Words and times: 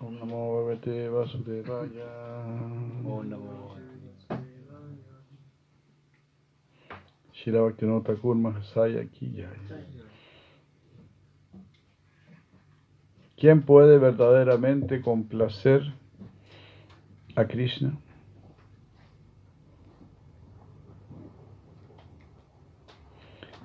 Om 0.00 0.14
Namo 0.14 0.64
Bhagavate 0.64 1.08
Vasudevaya. 1.10 2.08
Om 3.04 3.28
Namo 3.28 3.74
Shira 7.32 7.60
Bhaktivinoda 7.60 8.04
Thakur 8.06 8.36
Mahasaya. 8.36 9.08
¿Quién 13.36 13.62
puede 13.62 13.98
verdaderamente 13.98 15.00
complacer 15.02 15.82
a 17.34 17.44
Krishna? 17.46 17.98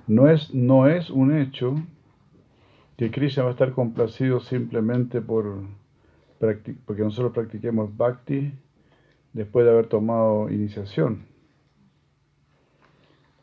No 0.08 0.28
es, 0.28 0.52
no 0.52 0.88
es 0.88 1.10
un 1.10 1.36
hecho 1.36 1.76
que 2.96 3.10
Krishna 3.12 3.44
va 3.44 3.50
a 3.50 3.52
estar 3.52 3.72
complacido 3.72 4.40
simplemente 4.40 5.20
por, 5.20 5.64
porque 6.84 7.02
nosotros 7.02 7.32
practiquemos 7.32 7.96
bhakti 7.96 8.52
después 9.32 9.64
de 9.64 9.72
haber 9.72 9.86
tomado 9.86 10.50
iniciación. 10.50 11.26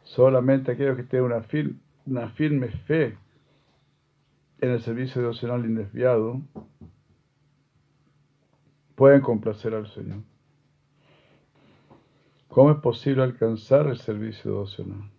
Solamente 0.03 0.71
aquellos 0.71 0.97
que 0.97 1.03
tienen 1.03 1.31
una, 1.31 1.45
una 2.05 2.29
firme 2.29 2.67
fe 2.69 3.17
en 4.59 4.69
el 4.69 4.81
servicio 4.81 5.21
devocional 5.21 5.65
indesviado 5.65 6.41
pueden 8.95 9.21
complacer 9.21 9.73
al 9.73 9.87
Señor. 9.87 10.19
¿Cómo 12.47 12.71
es 12.71 12.77
posible 12.77 13.23
alcanzar 13.23 13.87
el 13.87 13.97
servicio 13.97 14.51
devocional? 14.51 15.09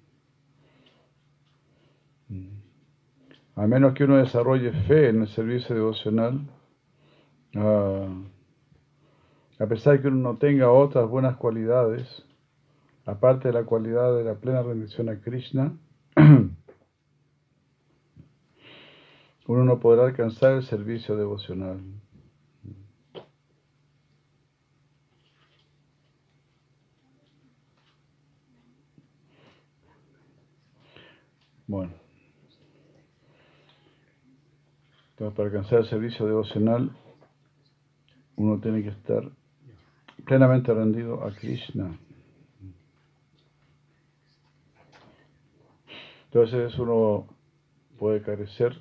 A 3.57 3.67
menos 3.67 3.95
que 3.95 4.05
uno 4.05 4.17
desarrolle 4.17 4.73
fe 4.73 5.09
en 5.09 5.23
el 5.23 5.29
servicio 5.29 5.75
devocional, 5.75 6.41
ah, 7.57 8.09
a 9.59 9.67
pesar 9.67 9.95
de 9.95 10.03
que 10.03 10.09
uno 10.09 10.33
no 10.33 10.39
tenga 10.39 10.71
otras 10.71 11.09
buenas 11.09 11.37
cualidades, 11.37 12.25
aparte 13.05 13.49
de 13.49 13.55
la 13.55 13.65
cualidad 13.65 14.17
de 14.17 14.25
la 14.25 14.35
plena 14.35 14.63
rendición 14.63 15.09
a 15.09 15.21
Krishna, 15.21 15.77
uno 19.47 19.65
no 19.65 19.81
podrá 19.81 20.07
alcanzar 20.07 20.53
el 20.53 20.65
servicio 20.65 21.17
devocional. 21.17 21.81
Bueno. 31.67 31.93
Entonces, 35.11 35.37
para 35.37 35.49
alcanzar 35.49 35.79
el 35.79 35.87
servicio 35.87 36.27
devocional, 36.27 36.91
uno 38.37 38.59
tiene 38.61 38.83
que 38.83 38.91
estar 38.91 39.31
plenamente 40.25 40.73
rendido 40.73 41.25
a 41.25 41.33
Krishna. 41.33 41.99
Entonces 46.25 46.79
uno 46.79 47.27
puede 47.99 48.23
carecer 48.23 48.81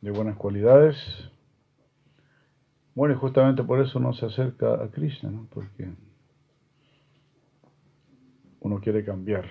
de 0.00 0.10
buenas 0.10 0.36
cualidades. 0.36 0.96
Bueno, 2.94 3.14
y 3.14 3.18
justamente 3.18 3.62
por 3.62 3.80
eso 3.80 3.98
uno 3.98 4.14
se 4.14 4.24
acerca 4.24 4.82
a 4.82 4.88
Krishna. 4.90 5.30
Porque 5.50 5.90
uno 8.60 8.80
quiere 8.80 9.04
cambiar. 9.04 9.44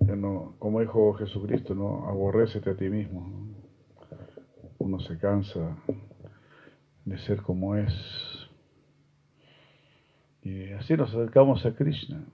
No- 0.00 0.54
como 0.58 0.80
dijo 0.80 1.14
Jesucristo, 1.14 1.74
¿no? 1.74 2.08
Aborrécete 2.08 2.70
a 2.70 2.76
ti 2.76 2.88
mismo. 2.88 3.55
Uno 4.86 5.00
se 5.00 5.18
cansa 5.18 5.76
de 7.04 7.18
ser 7.18 7.42
como 7.42 7.74
es. 7.74 7.92
Y 10.42 10.70
así 10.74 10.96
nos 10.96 11.08
acercamos 11.10 11.66
a 11.66 11.74
Krishna. 11.74 12.24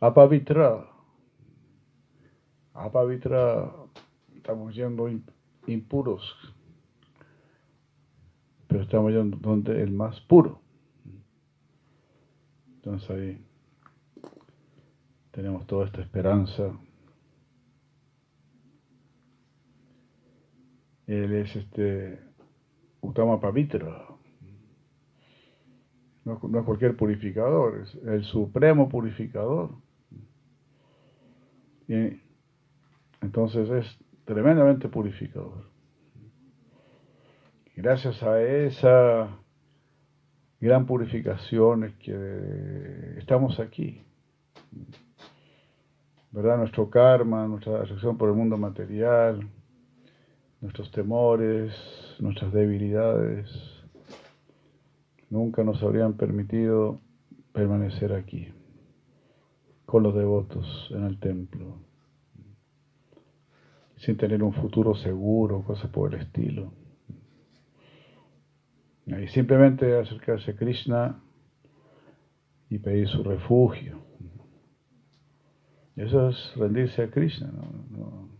Apavitra. 0.00 0.88
Apavitra, 2.74 3.70
estamos 4.34 4.74
yendo 4.74 5.08
im- 5.08 5.22
impuros. 5.68 6.20
Pero 8.66 8.82
estamos 8.82 9.12
yendo 9.12 9.36
donde 9.36 9.80
el 9.84 9.92
más 9.92 10.20
puro. 10.22 10.60
Entonces 12.74 13.08
ahí 13.08 13.46
tenemos 15.30 15.64
toda 15.68 15.86
esta 15.86 16.00
esperanza. 16.00 16.72
Él 21.10 21.32
es 21.32 21.56
este 21.56 22.20
Utama 23.00 23.40
Pavitra. 23.40 24.06
No, 26.24 26.34
es 26.34 26.64
cualquier 26.64 26.96
purificador, 26.96 27.80
es 27.80 27.94
el 28.06 28.22
supremo 28.22 28.88
purificador. 28.88 29.70
Entonces 33.20 33.68
es 33.70 33.98
tremendamente 34.24 34.88
purificador. 34.88 35.68
Gracias 37.74 38.22
a 38.22 38.40
esa 38.40 39.36
gran 40.60 40.86
purificación 40.86 41.84
es 41.84 41.94
que 41.94 43.18
estamos 43.18 43.58
aquí. 43.58 44.04
¿Verdad? 46.30 46.58
Nuestro 46.58 46.88
karma, 46.88 47.48
nuestra 47.48 47.80
atracción 47.80 48.16
por 48.16 48.28
el 48.28 48.36
mundo 48.36 48.56
material, 48.56 49.50
nuestros 50.60 50.90
temores, 50.90 51.74
nuestras 52.18 52.52
debilidades, 52.52 53.48
nunca 55.30 55.64
nos 55.64 55.82
habrían 55.82 56.14
permitido 56.14 57.00
permanecer 57.52 58.12
aquí, 58.12 58.48
con 59.86 60.02
los 60.02 60.14
devotos 60.14 60.88
en 60.90 61.04
el 61.04 61.18
templo, 61.18 61.78
sin 63.96 64.16
tener 64.16 64.42
un 64.42 64.52
futuro 64.52 64.94
seguro, 64.94 65.62
cosas 65.62 65.90
por 65.90 66.14
el 66.14 66.20
estilo. 66.20 66.72
Y 69.06 69.26
simplemente 69.28 69.98
acercarse 69.98 70.52
a 70.52 70.56
Krishna 70.56 71.20
y 72.68 72.78
pedir 72.78 73.08
su 73.08 73.24
refugio. 73.24 73.98
Eso 75.96 76.28
es 76.28 76.54
rendirse 76.56 77.02
a 77.02 77.10
Krishna. 77.10 77.50
¿no? 77.90 78.39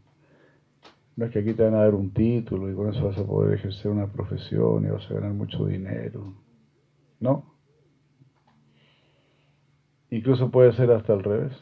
No 1.16 1.26
es 1.26 1.32
que 1.32 1.40
aquí 1.40 1.54
te 1.54 1.62
van 1.62 1.74
a 1.74 1.82
dar 1.82 1.94
un 1.94 2.12
título 2.12 2.70
y 2.70 2.74
con 2.74 2.88
eso 2.88 3.04
vas 3.04 3.18
a 3.18 3.26
poder 3.26 3.54
ejercer 3.54 3.90
una 3.90 4.06
profesión 4.06 4.84
y 4.84 4.90
vas 4.90 5.10
a 5.10 5.14
ganar 5.14 5.32
mucho 5.32 5.66
dinero. 5.66 6.34
No. 7.18 7.44
Incluso 10.10 10.50
puede 10.50 10.72
ser 10.72 10.90
hasta 10.90 11.12
al 11.12 11.22
revés. 11.22 11.52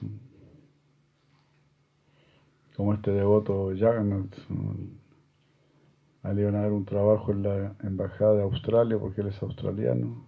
Como 2.77 2.95
este 2.95 3.11
devoto 3.11 3.73
Jagannath. 3.77 4.37
A 6.23 6.33
le 6.33 6.43
iban 6.43 6.57
a 6.57 6.63
dar 6.63 6.73
un 6.73 6.85
trabajo 6.85 7.33
en 7.33 7.43
la 7.43 7.77
embajada 7.83 8.35
de 8.35 8.43
Australia 8.43 8.99
porque 8.99 9.21
él 9.21 9.29
es 9.29 9.43
australiano. 9.43 10.27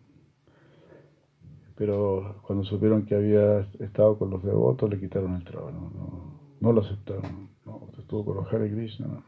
Pero 1.77 2.41
cuando 2.43 2.65
supieron 2.65 3.07
que 3.07 3.15
había 3.15 3.61
estado 3.79 4.19
con 4.19 4.31
los 4.31 4.43
devotos, 4.43 4.91
le 4.91 5.01
quitaron 5.01 5.37
el 5.37 5.45
trabajo. 5.45 5.73
No, 5.73 5.91
no, 5.91 6.41
no 6.61 6.73
lo 6.73 6.81
aceptaron. 6.83 7.49
Estuvo 8.11 8.25
con 8.25 8.39
los 8.39 8.53
Hare 8.53 8.69
Krishna. 8.69 9.23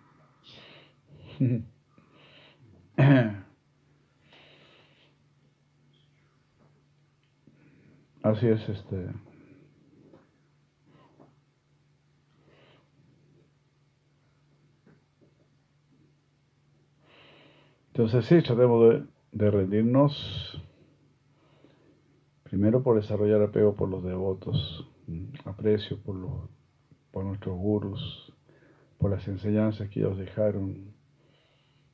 Así 8.25 8.49
es 8.49 8.69
este. 8.69 9.07
Entonces 17.87 18.27
sí, 18.27 18.43
tratemos 18.43 18.91
de, 18.91 19.05
de 19.31 19.51
rendirnos 19.53 20.61
primero 22.43 22.83
por 22.83 23.01
desarrollar 23.01 23.43
apego 23.43 23.77
por 23.77 23.89
los 23.89 24.03
devotos, 24.03 24.91
¿m? 25.07 25.29
aprecio 25.45 26.03
por, 26.03 26.17
los, 26.17 26.51
por 27.13 27.25
nuestros 27.25 27.57
gurus, 27.57 28.32
por 29.03 29.11
las 29.11 29.27
enseñanzas 29.27 29.89
que 29.89 29.99
ellos 29.99 30.17
dejaron, 30.17 30.95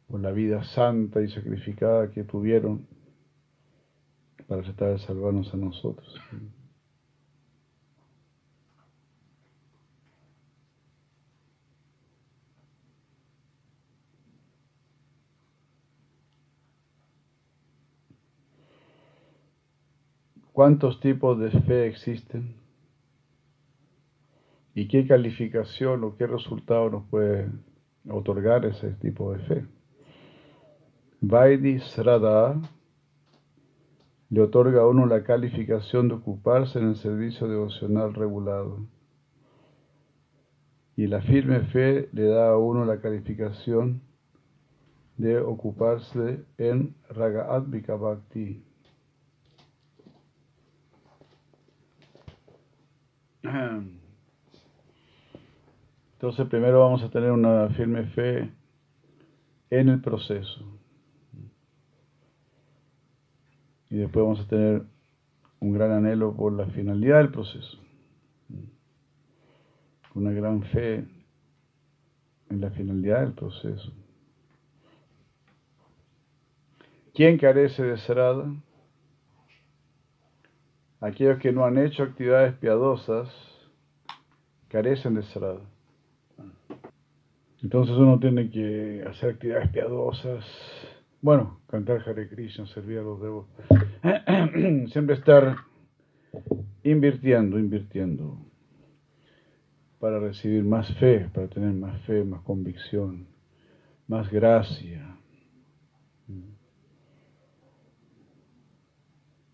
por 0.09 0.21
la 0.21 0.31
vida 0.31 0.63
santa 0.63 1.23
y 1.23 1.29
sacrificada 1.31 2.11
que 2.11 2.23
tuvieron 2.23 2.87
para 4.47 4.61
tratar 4.63 4.91
de 4.91 4.99
salvarnos 4.99 5.53
a 5.55 5.57
nosotros. 5.57 6.21
¿Cuántos 20.53 21.01
tipos 21.01 21.39
de 21.39 21.51
fe 21.63 21.87
existen? 21.87 22.68
¿Y 24.79 24.87
qué 24.87 25.09
calificación 25.09 26.05
o 26.05 26.15
qué 26.17 26.29
resultado 26.29 26.89
nos 26.89 27.05
puede 27.09 27.51
otorgar 28.09 28.65
ese 28.65 28.93
tipo 28.93 29.33
de 29.33 29.41
fe? 29.41 29.67
Vaidi 31.21 31.81
Srada 31.81 32.55
le 34.31 34.41
otorga 34.41 34.83
a 34.83 34.87
uno 34.87 35.05
la 35.07 35.25
calificación 35.25 36.07
de 36.07 36.15
ocuparse 36.15 36.79
en 36.79 36.91
el 36.91 36.95
servicio 36.95 37.49
devocional 37.49 38.15
regulado. 38.15 38.87
Y 40.95 41.09
la 41.09 41.23
firme 41.23 41.63
fe 41.73 42.09
le 42.13 42.29
da 42.29 42.51
a 42.51 42.57
uno 42.57 42.85
la 42.85 43.01
calificación 43.01 44.01
de 45.17 45.41
ocuparse 45.41 46.45
en 46.57 46.95
Raga 47.11 47.53
Advika 47.53 47.97
Bhakti. 47.97 48.63
Entonces 56.19 56.49
primero 56.49 56.81
vamos 56.81 57.05
a 57.05 57.11
tener 57.11 57.31
una 57.31 57.69
firme 57.69 58.03
fe 58.07 58.53
en 59.71 59.89
el 59.89 60.01
proceso. 60.01 60.67
Y 63.89 63.99
después 63.99 64.25
vamos 64.25 64.41
a 64.41 64.49
tener 64.49 64.83
un 65.61 65.73
gran 65.73 65.93
anhelo 65.93 66.35
por 66.35 66.53
la 66.55 66.67
finalidad 66.67 67.19
del 67.19 67.31
proceso. 67.31 67.79
Una 70.13 70.33
gran 70.33 70.65
fe 70.65 71.07
en 72.51 72.61
la 72.61 72.71
finalidad 72.71 73.21
del 73.21 73.35
proceso. 73.35 73.93
¿Quién 77.15 77.39
carece 77.39 77.85
de 77.85 77.97
serada? 77.97 78.53
Aquellos 81.01 81.39
que 81.39 81.53
no 81.53 81.65
han 81.65 81.79
hecho 81.79 82.03
actividades 82.03 82.55
piadosas 82.55 83.29
carecen 84.67 85.15
de 85.15 85.23
serada. 85.23 85.78
Entonces 87.63 87.97
uno 87.97 88.19
tiene 88.21 88.51
que 88.51 89.05
hacer 89.09 89.31
actividades 89.31 89.71
piadosas. 89.71 90.45
Bueno, 91.21 91.61
cantar 91.69 92.03
Hare 92.07 92.29
Krishna, 92.29 92.67
servir 92.67 92.99
a 92.99 93.03
los 93.03 93.21
devotos. 93.21 93.51
Siempre 94.93 95.17
estar 95.17 95.57
invirtiendo, 96.85 97.59
invirtiendo 97.59 98.39
para 99.99 100.21
recibir 100.21 100.63
más 100.63 100.93
fe, 100.99 101.29
para 101.35 101.49
tener 101.49 101.73
más 101.73 102.01
fe, 102.03 102.23
más 102.23 102.43
convicción, 102.43 103.27
más 104.07 104.31
gracia. 104.31 105.17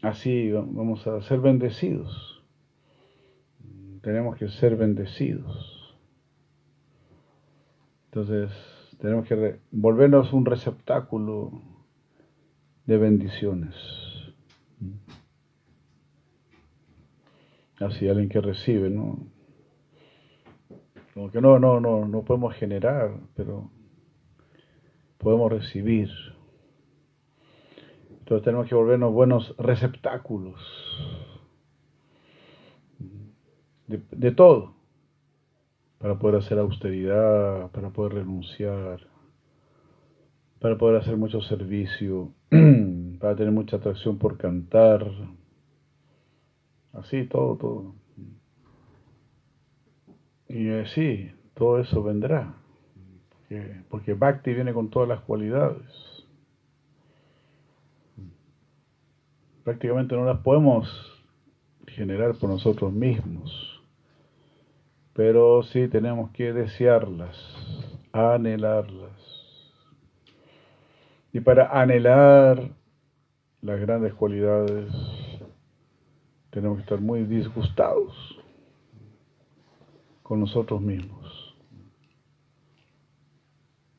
Así 0.02 0.52
vamos 0.52 1.06
a 1.06 1.22
ser 1.22 1.40
bendecidos. 1.40 2.44
Tenemos 4.02 4.36
que 4.36 4.48
ser 4.48 4.76
bendecidos. 4.76 5.73
Entonces, 8.14 8.48
tenemos 9.00 9.26
que 9.26 9.58
volvernos 9.72 10.32
un 10.32 10.46
receptáculo 10.46 11.50
de 12.86 12.96
bendiciones. 12.96 13.74
Así 17.80 18.08
alguien 18.08 18.28
que 18.28 18.40
recibe, 18.40 18.88
¿no? 18.88 19.18
Como 21.12 21.32
que 21.32 21.40
no, 21.40 21.58
no, 21.58 21.80
no, 21.80 22.06
no 22.06 22.22
podemos 22.22 22.54
generar, 22.54 23.18
pero 23.34 23.68
podemos 25.18 25.50
recibir. 25.50 26.08
Entonces 28.20 28.44
tenemos 28.44 28.68
que 28.68 28.76
volvernos 28.76 29.12
buenos 29.12 29.56
receptáculos 29.58 30.54
de, 33.88 34.30
todo, 34.30 34.73
para 36.04 36.18
poder 36.18 36.36
hacer 36.36 36.58
austeridad, 36.58 37.70
para 37.70 37.88
poder 37.88 38.12
renunciar, 38.12 39.08
para 40.60 40.76
poder 40.76 41.00
hacer 41.00 41.16
mucho 41.16 41.40
servicio, 41.40 42.30
para 43.20 43.34
tener 43.34 43.50
mucha 43.50 43.78
atracción 43.78 44.18
por 44.18 44.36
cantar, 44.36 45.10
así, 46.92 47.24
todo, 47.24 47.56
todo. 47.56 47.94
Y 50.46 50.68
eh, 50.68 50.84
sí, 50.94 51.30
todo 51.54 51.78
eso 51.80 52.02
vendrá, 52.02 52.54
porque, 53.30 53.80
porque 53.88 54.12
Bhakti 54.12 54.52
viene 54.52 54.74
con 54.74 54.90
todas 54.90 55.08
las 55.08 55.20
cualidades. 55.20 55.90
prácticamente 59.62 60.14
no 60.14 60.26
las 60.26 60.40
podemos 60.40 60.86
generar 61.86 62.34
por 62.34 62.50
nosotros 62.50 62.92
mismos, 62.92 63.73
pero 65.14 65.62
sí 65.62 65.88
tenemos 65.88 66.30
que 66.32 66.52
desearlas, 66.52 67.36
anhelarlas. 68.12 69.12
Y 71.32 71.40
para 71.40 71.80
anhelar 71.80 72.70
las 73.62 73.80
grandes 73.80 74.12
cualidades 74.14 74.92
tenemos 76.50 76.78
que 76.78 76.82
estar 76.82 77.00
muy 77.00 77.24
disgustados 77.24 78.12
con 80.22 80.40
nosotros 80.40 80.80
mismos, 80.80 81.56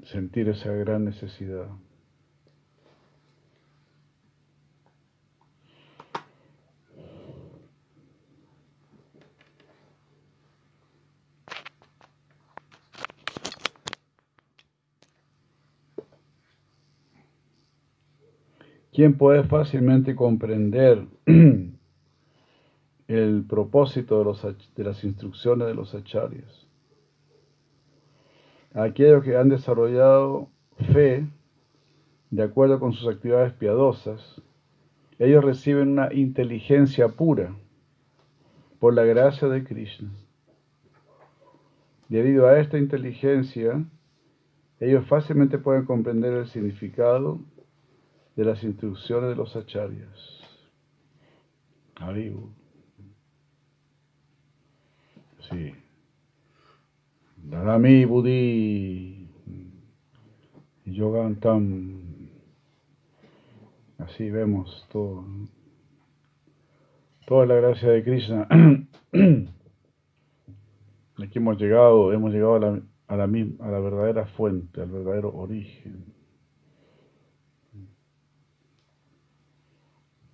sentir 0.04 0.50
esa 0.50 0.72
gran 0.72 1.06
necesidad. 1.06 1.68
¿Quién 18.96 19.18
puede 19.18 19.44
fácilmente 19.44 20.16
comprender 20.16 21.06
el 23.08 23.44
propósito 23.44 24.24
de, 24.24 24.56
de, 24.74 24.84
las 24.86 25.04
instrucciones 25.04 25.68
de 25.68 25.76
los 25.76 25.94
acharyas. 25.94 26.66
Aquellos 28.74 29.22
que 29.24 29.36
han 29.36 29.50
desarrollado 29.50 30.48
fe 30.94 31.28
de 32.30 32.44
acuerdo 32.44 32.80
con 32.80 32.94
sus 32.94 33.14
actividades 33.14 33.52
piadosas, 33.52 34.42
ellos 35.20 35.44
reciben 35.44 35.90
una 35.90 36.14
inteligencia 36.14 37.10
pura 37.10 37.54
por 38.80 38.94
la 38.94 39.04
gracia 39.04 39.50
de 39.50 39.66
Krishna. 39.66 40.10
Debido 42.08 42.48
a 42.48 42.60
esta 42.60 42.78
inteligencia, 42.78 43.84
ellos 44.80 45.06
fácilmente 45.06 45.58
pueden 45.58 45.84
comprender 45.84 46.34
el 46.34 46.48
significado 46.48 47.40
de 48.36 48.44
las 48.44 48.63
instrucciones 48.63 49.30
de 49.30 49.36
los 49.36 49.56
acharyas. 49.56 50.36
Haribu. 51.96 52.50
Sí. 55.50 55.74
Darami 57.38 58.06
Budi. 58.06 59.30
Yogantam. 60.86 62.30
Así 63.98 64.30
vemos 64.30 64.86
todo. 64.92 65.25
Toda 67.25 67.46
la 67.46 67.56
gracia 67.56 67.89
de 67.89 68.04
Krishna. 68.04 68.48
Aquí 71.18 71.39
hemos 71.39 71.58
llegado, 71.58 72.12
hemos 72.12 72.34
llegado 72.34 72.56
a 72.56 72.60
la, 72.60 72.82
a 73.08 73.15
la, 73.15 73.24
a 73.24 73.72
la 73.72 73.80
verdadera 73.80 74.25
fuente, 74.25 74.82
al 74.82 74.92
verdadero 74.92 75.34
origen. 75.34 76.14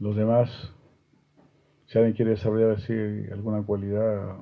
Los 0.01 0.15
demás, 0.15 0.49
si 1.85 1.95
alguien 1.99 2.15
quiere 2.15 2.31
desarrollar 2.31 2.71
así 2.71 2.91
alguna 3.31 3.61
cualidad 3.61 4.35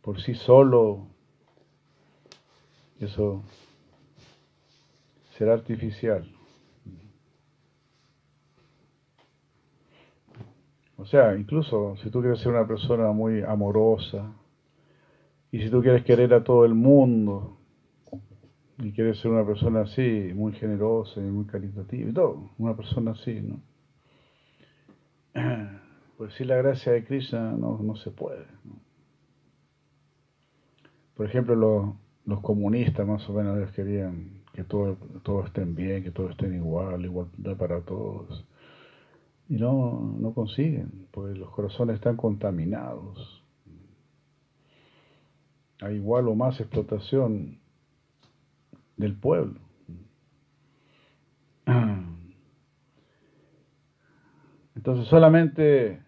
por 0.00 0.18
sí 0.18 0.34
solo, 0.34 1.08
eso 2.98 3.44
será 5.36 5.52
artificial. 5.52 6.26
O 10.96 11.04
sea, 11.04 11.36
incluso 11.36 11.94
si 11.98 12.08
tú 12.08 12.22
quieres 12.22 12.40
ser 12.40 12.52
una 12.52 12.66
persona 12.66 13.12
muy 13.12 13.42
amorosa 13.42 14.32
y 15.52 15.60
si 15.60 15.68
tú 15.68 15.82
quieres 15.82 16.02
querer 16.02 16.32
a 16.32 16.42
todo 16.42 16.64
el 16.64 16.74
mundo 16.74 17.58
y 18.78 18.90
quieres 18.92 19.18
ser 19.18 19.32
una 19.32 19.44
persona 19.44 19.82
así, 19.82 20.32
muy 20.34 20.54
generosa 20.54 21.20
y 21.20 21.24
muy 21.24 21.44
caritativa 21.44 22.08
y 22.08 22.14
todo, 22.14 22.52
una 22.56 22.74
persona 22.74 23.10
así, 23.10 23.42
¿no? 23.42 23.73
pues 26.16 26.34
si 26.34 26.44
la 26.44 26.56
gracia 26.56 26.92
de 26.92 27.04
Krishna 27.04 27.52
no, 27.52 27.78
no 27.78 27.96
se 27.96 28.10
puede. 28.10 28.46
Por 31.16 31.26
ejemplo, 31.26 31.96
los 32.26 32.40
comunistas 32.40 33.06
más 33.06 33.28
o 33.28 33.32
menos 33.32 33.70
querían 33.72 34.42
que 34.52 34.64
todo, 34.64 34.96
todo 35.22 35.44
estén 35.44 35.74
bien, 35.74 36.02
que 36.02 36.10
todo 36.10 36.30
estén 36.30 36.54
igual, 36.54 37.04
igual 37.04 37.28
para 37.58 37.80
todos. 37.80 38.44
Y 39.48 39.56
no, 39.56 40.16
no 40.18 40.32
consiguen, 40.32 41.08
porque 41.10 41.38
los 41.38 41.50
corazones 41.50 41.96
están 41.96 42.16
contaminados. 42.16 43.42
Hay 45.80 45.96
igual 45.96 46.28
o 46.28 46.34
más 46.34 46.60
explotación 46.60 47.58
del 48.96 49.14
pueblo. 49.16 49.63
Entonces 54.84 55.06
solamente 55.06 56.02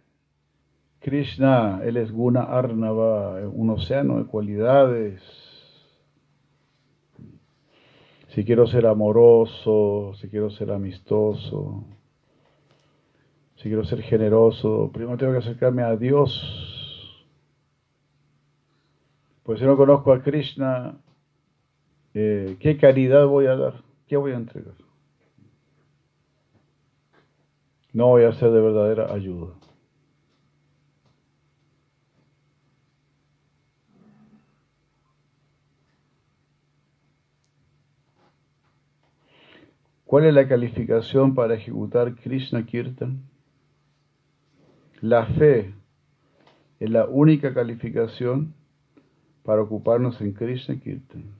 Krishna, 1.00 1.80
él 1.83 1.97
es 1.97 2.12
Guna 2.12 2.42
Arnava, 2.42 3.49
un 3.49 3.71
océano 3.71 4.18
de 4.18 4.26
cualidades. 4.26 5.23
Si 8.28 8.45
quiero 8.45 8.66
ser 8.66 8.87
amoroso, 8.87 10.12
si 10.21 10.28
quiero 10.28 10.50
ser 10.50 10.73
amistoso, 10.73 11.87
si 13.54 13.62
quiero 13.62 13.87
ser 13.87 14.02
generoso, 14.02 14.90
primero 14.92 15.16
tengo 15.16 15.33
que 15.33 15.38
acercarme 15.38 15.83
a 15.83 15.97
Dios. 15.97 17.25
Pues 19.42 19.59
si 19.59 19.64
no 19.64 19.78
conozco 19.78 20.12
a 20.12 20.23
Krishna, 20.23 21.00
eh, 22.12 22.59
¿qué 22.61 22.76
caridad 22.76 23.26
voy 23.26 23.47
a 23.47 23.56
dar? 23.56 23.83
¿Qué 24.06 24.18
voy 24.18 24.33
a 24.33 24.37
entregar? 24.37 24.86
No 27.96 28.08
voy 28.08 28.24
a 28.24 28.32
ser 28.34 28.50
de 28.50 28.60
verdadera 28.60 29.10
ayuda. 29.10 29.54
¿Cuál 40.04 40.26
es 40.26 40.34
la 40.34 40.46
calificación 40.46 41.34
para 41.34 41.54
ejecutar 41.54 42.14
Krishna 42.16 42.66
Kirtan? 42.66 43.22
La 45.00 45.24
fe 45.24 45.72
es 46.78 46.90
la 46.90 47.06
única 47.06 47.54
calificación 47.54 48.52
para 49.42 49.62
ocuparnos 49.62 50.20
en 50.20 50.34
Krishna 50.34 50.78
Kirtan. 50.78 51.34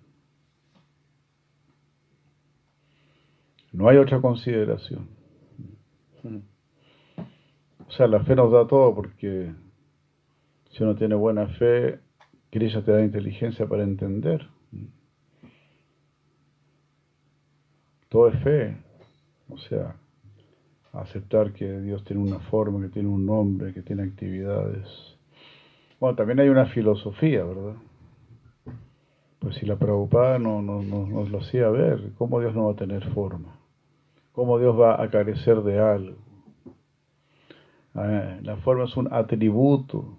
No 3.73 3.91
hay 3.91 3.99
otra 3.99 4.23
consideración. 4.23 5.16
O 7.89 7.91
sea, 7.93 8.07
la 8.07 8.23
fe 8.25 8.35
nos 8.35 8.53
da 8.53 8.67
todo 8.67 8.95
porque 8.95 9.53
si 10.71 10.83
uno 10.83 10.95
tiene 10.95 11.15
buena 11.15 11.47
fe, 11.47 12.01
Krishna 12.51 12.83
te 12.85 12.93
da 12.93 13.03
inteligencia 13.03 13.67
para 13.67 13.85
entender. 13.85 14.47
Todo 18.09 18.29
es 18.29 18.43
fe. 18.43 18.77
O 19.49 19.59
sea, 19.59 19.97
aceptar 20.93 21.53
que 21.53 21.81
Dios 21.81 22.05
tiene 22.05 22.23
una 22.23 22.41
forma, 22.41 22.81
que 22.81 22.89
tiene 22.89 23.09
un 23.09 23.27
nombre, 23.27 23.73
que 23.73 23.83
tiene 23.83 24.03
actividades. 24.03 24.87
Bueno, 26.01 26.17
también 26.17 26.41
hay 26.41 26.49
una 26.49 26.67
filosofía, 26.67 27.45
¿verdad? 27.45 27.77
Pues 29.39 29.57
si 29.57 29.67
la 29.67 29.77
Prabhupada 29.77 30.39
no, 30.39 30.63
no, 30.63 30.83
nos 30.83 31.31
lo 31.31 31.39
hacía 31.39 31.69
ver, 31.69 32.13
¿cómo 32.19 32.41
Dios 32.41 32.55
no 32.55 32.67
va 32.67 32.73
a 32.73 32.77
tener 32.77 33.05
forma? 33.13 33.61
¿Cómo 34.33 34.59
Dios 34.59 34.79
va 34.79 35.03
a 35.03 35.09
carecer 35.11 35.63
de 35.63 35.79
algo? 35.79 36.26
Ah, 37.97 38.37
la 38.43 38.57
forma 38.59 38.85
es 38.85 38.95
un 38.99 39.09
atributo. 39.11 40.19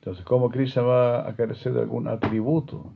Entonces, 0.00 0.22
¿cómo 0.26 0.50
Krishna 0.50 0.82
va 0.82 1.26
a 1.26 1.34
carecer 1.34 1.72
de 1.72 1.80
algún 1.80 2.08
atributo? 2.08 2.92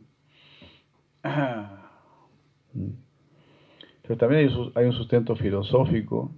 Pero 4.03 4.19
también 4.19 4.51
hay 4.75 4.85
un 4.85 4.93
sustento 4.93 5.35
filosófico. 5.35 6.31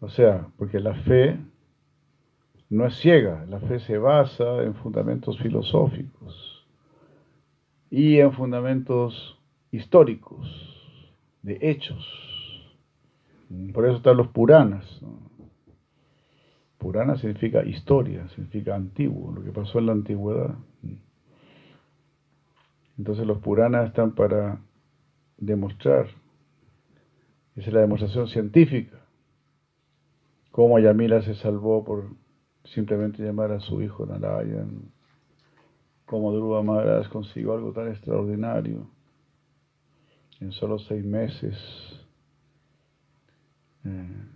O 0.00 0.10
sea, 0.10 0.46
porque 0.58 0.78
la 0.78 0.94
fe 0.94 1.38
no 2.68 2.86
es 2.86 2.96
ciega, 2.96 3.46
la 3.48 3.60
fe 3.60 3.80
se 3.80 3.96
basa 3.96 4.62
en 4.62 4.74
fundamentos 4.74 5.38
filosóficos 5.38 6.57
y 7.90 8.18
en 8.18 8.32
fundamentos 8.32 9.38
históricos, 9.70 10.46
de 11.42 11.58
hechos. 11.60 12.04
Por 13.72 13.86
eso 13.86 13.96
están 13.96 14.16
los 14.16 14.28
Puranas. 14.28 14.84
Purana 16.78 17.16
significa 17.16 17.64
historia, 17.64 18.28
significa 18.28 18.74
antiguo, 18.74 19.32
lo 19.32 19.42
que 19.42 19.50
pasó 19.50 19.78
en 19.78 19.86
la 19.86 19.92
antigüedad. 19.92 20.54
Entonces 22.96 23.26
los 23.26 23.38
Puranas 23.38 23.88
están 23.88 24.14
para 24.14 24.60
demostrar, 25.36 26.06
esa 27.56 27.68
es 27.68 27.72
la 27.72 27.80
demostración 27.80 28.28
científica, 28.28 28.98
cómo 30.50 30.78
Yamila 30.78 31.22
se 31.22 31.34
salvó 31.36 31.84
por 31.84 32.10
simplemente 32.64 33.22
llamar 33.22 33.52
a 33.52 33.60
su 33.60 33.80
hijo 33.82 34.04
Narayan, 34.04 34.90
cómo 36.08 36.32
Dhruva 36.32 36.62
Maharaj 36.62 37.08
consiguió 37.10 37.52
algo 37.52 37.72
tan 37.72 37.88
extraordinario 37.88 38.88
en 40.40 40.52
solo 40.52 40.78
seis 40.78 41.04
meses. 41.04 41.54
Eh, 43.84 44.26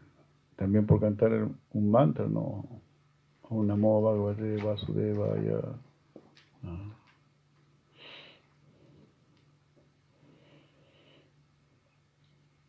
también 0.57 0.87
por 0.87 1.01
cantar 1.01 1.49
un 1.73 1.91
mantra, 1.91 2.27
¿no? 2.27 2.65
Un 3.49 3.67
Namo 3.67 4.03
Bhagavate 4.03 4.63
Vasudevaya. 4.63 5.61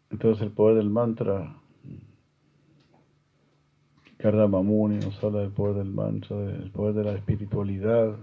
Entonces 0.09 0.43
el 0.43 0.51
poder 0.51 0.77
del 0.77 0.89
mantra, 0.89 1.57
Kardama 4.17 4.61
Muni 4.61 4.97
nos 4.97 5.21
habla 5.23 5.41
del 5.41 5.51
poder 5.51 5.75
del 5.75 5.91
mantra, 5.91 6.37
del 6.37 6.71
poder 6.71 6.93
de 6.93 7.03
la 7.03 7.13
espiritualidad. 7.13 8.15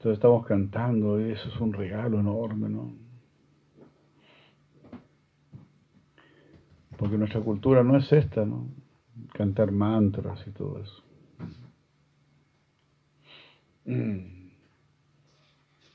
Entonces 0.00 0.16
estamos 0.16 0.46
cantando 0.46 1.20
y 1.20 1.32
eso 1.32 1.46
es 1.50 1.60
un 1.60 1.74
regalo 1.74 2.20
enorme, 2.20 2.70
¿no? 2.70 2.90
Porque 6.96 7.18
nuestra 7.18 7.42
cultura 7.42 7.84
no 7.84 7.98
es 7.98 8.10
esta, 8.10 8.46
¿no? 8.46 8.66
Cantar 9.34 9.72
mantras 9.72 10.42
y 10.46 10.52
todo 10.52 10.80
eso. 10.80 11.04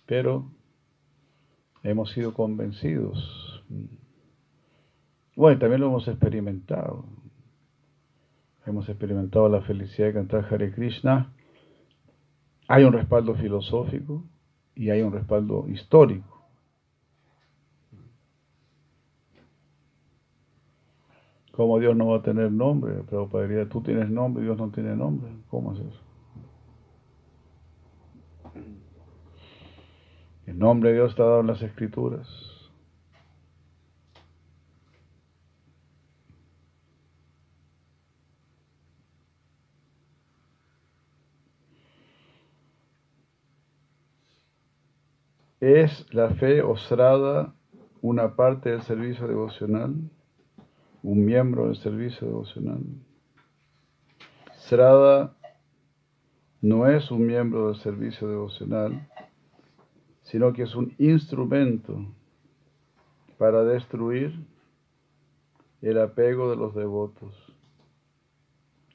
Pero 0.05 0.51
hemos 1.81 2.12
sido 2.12 2.35
convencidos. 2.35 3.63
Bueno, 5.35 5.57
también 5.57 5.81
lo 5.81 5.88
hemos 5.88 6.07
experimentado. 6.07 7.05
Hemos 8.67 8.88
experimentado 8.88 9.50
la 9.50 9.63
felicidad 9.63 10.09
de 10.09 10.13
cantar 10.13 10.45
Hare 10.53 10.71
Krishna 10.71 11.34
hay 12.67 12.84
un 12.84 12.93
respaldo 12.93 13.36
filosófico 13.36 14.24
y 14.74 14.89
hay 14.89 15.01
un 15.01 15.13
respaldo 15.13 15.65
histórico. 15.67 16.36
¿Cómo 21.51 21.79
Dios 21.79 21.95
no 21.95 22.07
va 22.07 22.17
a 22.17 22.22
tener 22.22 22.51
nombre? 22.51 23.03
Pero 23.10 23.29
padre, 23.29 23.65
tú 23.67 23.81
tienes 23.81 24.10
nombre 24.10 24.43
Dios 24.43 24.57
no 24.57 24.69
tiene 24.72 24.95
nombre. 24.95 25.31
¿Cómo 25.50 25.74
es 25.74 25.79
eso? 25.79 26.01
El 30.45 30.60
nombre 30.60 30.89
de 30.89 30.95
Dios 30.95 31.12
está 31.12 31.24
dado 31.24 31.39
en 31.39 31.48
las 31.48 31.62
escrituras. 31.62 32.54
¿Es 45.62 46.13
la 46.13 46.31
fe 46.31 46.62
osrada 46.62 47.55
una 48.01 48.35
parte 48.35 48.71
del 48.71 48.81
servicio 48.81 49.25
devocional? 49.25 49.95
¿Un 51.01 51.24
miembro 51.24 51.67
del 51.67 51.77
servicio 51.77 52.27
devocional? 52.27 52.83
Srada 54.57 55.33
no 56.62 56.88
es 56.89 57.09
un 57.09 57.25
miembro 57.25 57.67
del 57.67 57.77
servicio 57.77 58.27
devocional, 58.27 59.07
sino 60.24 60.51
que 60.51 60.63
es 60.63 60.75
un 60.75 60.93
instrumento 60.97 62.05
para 63.38 63.63
destruir 63.63 64.45
el 65.81 66.00
apego 66.00 66.50
de 66.50 66.57
los 66.57 66.75
devotos 66.75 67.33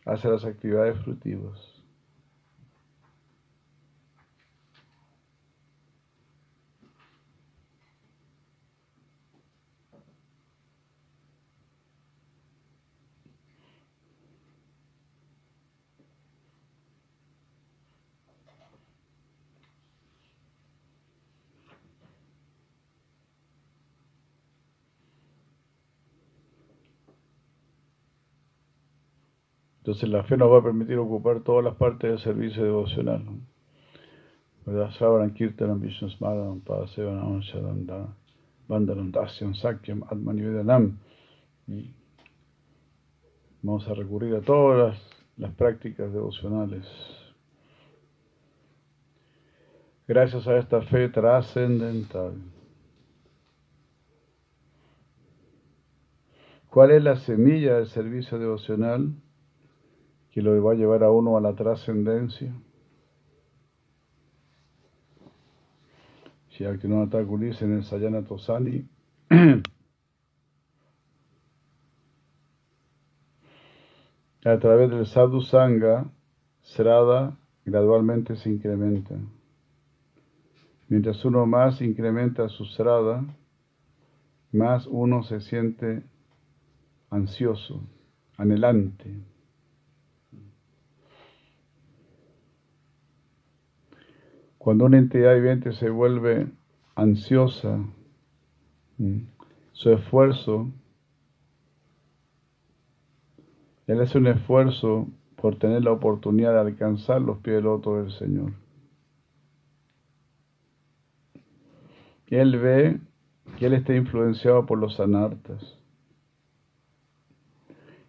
hacia 0.04 0.30
las 0.30 0.44
actividades 0.44 0.98
frutivas. 1.02 1.79
Entonces 29.90 30.08
la 30.08 30.22
fe 30.22 30.36
nos 30.36 30.52
va 30.52 30.58
a 30.58 30.62
permitir 30.62 30.96
ocupar 30.98 31.40
todas 31.40 31.64
las 31.64 31.74
partes 31.74 32.10
del 32.10 32.20
servicio 32.20 32.62
devocional. 32.62 33.24
Vamos 43.62 43.88
a 43.88 43.94
recurrir 43.94 44.36
a 44.36 44.40
todas 44.42 44.96
las 45.36 45.54
prácticas 45.54 46.12
devocionales. 46.12 46.86
Gracias 50.06 50.46
a 50.46 50.56
esta 50.56 50.82
fe 50.82 51.08
trascendental. 51.08 52.34
¿Cuál 56.68 56.92
es 56.92 57.02
la 57.02 57.16
semilla 57.16 57.74
del 57.74 57.88
servicio 57.88 58.38
devocional 58.38 59.16
que 60.30 60.42
lo 60.42 60.62
va 60.62 60.72
a 60.72 60.76
llevar 60.76 61.02
a 61.04 61.10
uno 61.10 61.36
a 61.36 61.40
la 61.40 61.54
trascendencia? 61.54 62.52
Si 66.50 66.64
Actinona 66.64 67.08
Thakur 67.10 67.42
en 67.42 67.72
el 67.72 67.84
Sayana 67.84 68.22
Tosani, 68.22 68.86
a 74.44 74.58
través 74.58 74.90
del 74.90 75.06
sadhu 75.06 75.40
sangha, 75.42 76.10
Srada 76.62 77.38
gradualmente 77.64 78.36
se 78.36 78.50
incrementa. 78.50 79.16
Mientras 80.88 81.24
uno 81.24 81.46
más 81.46 81.80
incrementa 81.80 82.48
su 82.48 82.64
Srada, 82.64 83.24
más 84.52 84.86
uno 84.86 85.22
se 85.22 85.40
siente 85.40 86.02
ansioso, 87.10 87.80
anhelante. 88.36 89.29
Cuando 94.60 94.84
una 94.84 94.98
entidad 94.98 95.34
viviente 95.36 95.72
se 95.72 95.88
vuelve 95.88 96.46
ansiosa, 96.94 97.82
su 99.72 99.90
esfuerzo, 99.90 100.68
él 103.86 104.02
hace 104.02 104.18
un 104.18 104.26
esfuerzo 104.26 105.08
por 105.36 105.56
tener 105.56 105.82
la 105.82 105.92
oportunidad 105.92 106.52
de 106.52 106.60
alcanzar 106.60 107.22
los 107.22 107.38
pies 107.38 107.56
del 107.56 107.64
loto 107.64 108.02
del 108.02 108.12
Señor. 108.12 108.52
Él 112.26 112.58
ve 112.58 113.00
que 113.58 113.64
él 113.64 113.72
está 113.72 113.96
influenciado 113.96 114.66
por 114.66 114.76
los 114.76 115.00
anartas 115.00 115.78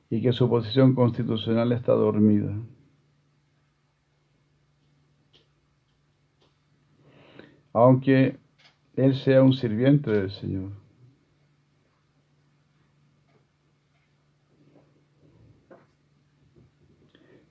y 0.10 0.22
que 0.22 0.34
su 0.34 0.50
posición 0.50 0.96
constitucional 0.96 1.72
está 1.72 1.94
dormida. 1.94 2.54
Aunque 7.74 8.38
él 8.96 9.16
sea 9.16 9.42
un 9.42 9.54
sirviente 9.54 10.12
del 10.12 10.32
Señor. 10.32 10.72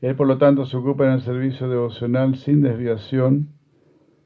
Él, 0.01 0.17
por 0.17 0.27
lo 0.27 0.39
tanto, 0.39 0.65
se 0.65 0.77
ocupa 0.77 1.07
en 1.07 1.13
el 1.13 1.21
servicio 1.21 1.69
devocional 1.69 2.37
sin 2.37 2.63
desviación, 2.63 3.49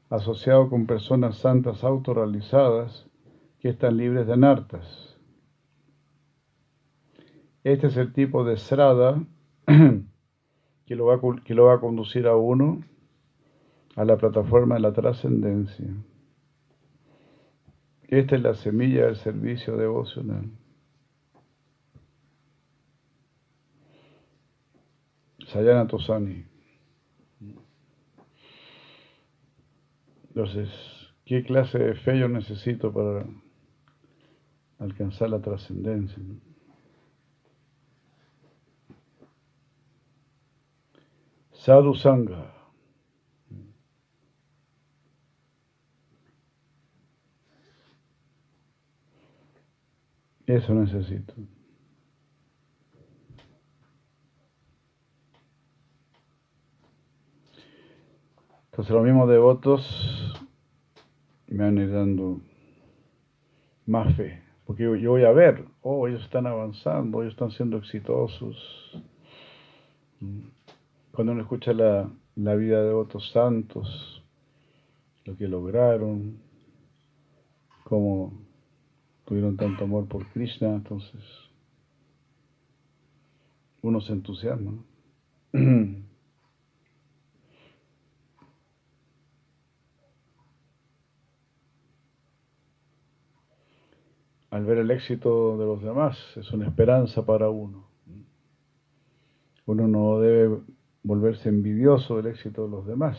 asociado 0.09 0.69
con 0.69 0.85
personas 0.85 1.37
santas 1.37 1.83
autorrealizadas 1.83 3.07
que 3.59 3.69
están 3.69 3.97
libres 3.97 4.27
de 4.27 4.33
anartas. 4.33 5.17
Este 7.63 7.87
es 7.87 7.97
el 7.97 8.13
tipo 8.13 8.43
de 8.45 8.57
srada 8.57 9.21
que 10.85 10.95
lo, 10.95 11.07
va, 11.07 11.19
que 11.43 11.55
lo 11.55 11.65
va 11.65 11.73
a 11.73 11.79
conducir 11.79 12.27
a 12.27 12.35
uno 12.35 12.81
a 13.95 14.03
la 14.03 14.17
plataforma 14.17 14.75
de 14.75 14.81
la 14.81 14.93
trascendencia. 14.93 15.87
Esta 18.07 18.35
es 18.35 18.41
la 18.41 18.53
semilla 18.53 19.05
del 19.05 19.15
servicio 19.15 19.77
devocional. 19.77 20.51
Sayana 25.47 25.87
Tosani. 25.87 26.45
Entonces, 30.27 30.69
¿qué 31.23 31.43
clase 31.43 31.79
de 31.79 31.95
fe 31.95 32.19
yo 32.19 32.27
necesito 32.27 32.91
para 32.91 33.25
alcanzar 34.79 35.29
la 35.29 35.39
trascendencia? 35.41 36.21
Sadhu 41.53 41.95
Sangha. 41.95 42.54
Eso 50.47 50.73
necesito. 50.73 51.33
Entonces 58.65 58.93
los 58.93 59.03
mismos 59.05 59.29
devotos 59.29 60.35
me 61.47 61.63
van 61.63 61.77
a 61.77 61.83
ir 61.83 61.91
dando 61.91 62.41
más 63.85 64.15
fe. 64.15 64.43
Porque 64.65 64.83
yo 64.83 65.11
voy 65.11 65.23
a 65.23 65.31
ver, 65.31 65.63
oh, 65.81 66.07
ellos 66.07 66.23
están 66.23 66.45
avanzando, 66.45 67.21
ellos 67.21 67.33
están 67.33 67.51
siendo 67.51 67.77
exitosos. 67.77 69.01
Cuando 71.11 71.33
uno 71.33 71.41
escucha 71.41 71.71
la, 71.71 72.09
la 72.35 72.55
vida 72.55 72.83
de 72.83 72.91
otros 72.91 73.31
santos, 73.31 74.23
lo 75.23 75.37
que 75.37 75.47
lograron, 75.47 76.39
cómo 77.85 78.44
tuvieron 79.25 79.57
tanto 79.57 79.83
amor 79.83 80.07
por 80.07 80.25
Krishna, 80.27 80.75
entonces 80.75 81.21
uno 83.81 83.99
se 84.01 84.13
entusiasma. 84.13 84.71
Al 94.49 94.65
ver 94.65 94.77
el 94.77 94.89
éxito 94.91 95.57
de 95.57 95.65
los 95.65 95.83
demás, 95.83 96.17
es 96.37 96.51
una 96.51 96.67
esperanza 96.67 97.25
para 97.25 97.49
uno. 97.49 97.89
Uno 99.65 99.87
no 99.87 100.19
debe 100.19 100.59
volverse 101.03 101.49
envidioso 101.49 102.17
del 102.17 102.27
éxito 102.27 102.63
de 102.65 102.69
los 102.69 102.87
demás. 102.87 103.17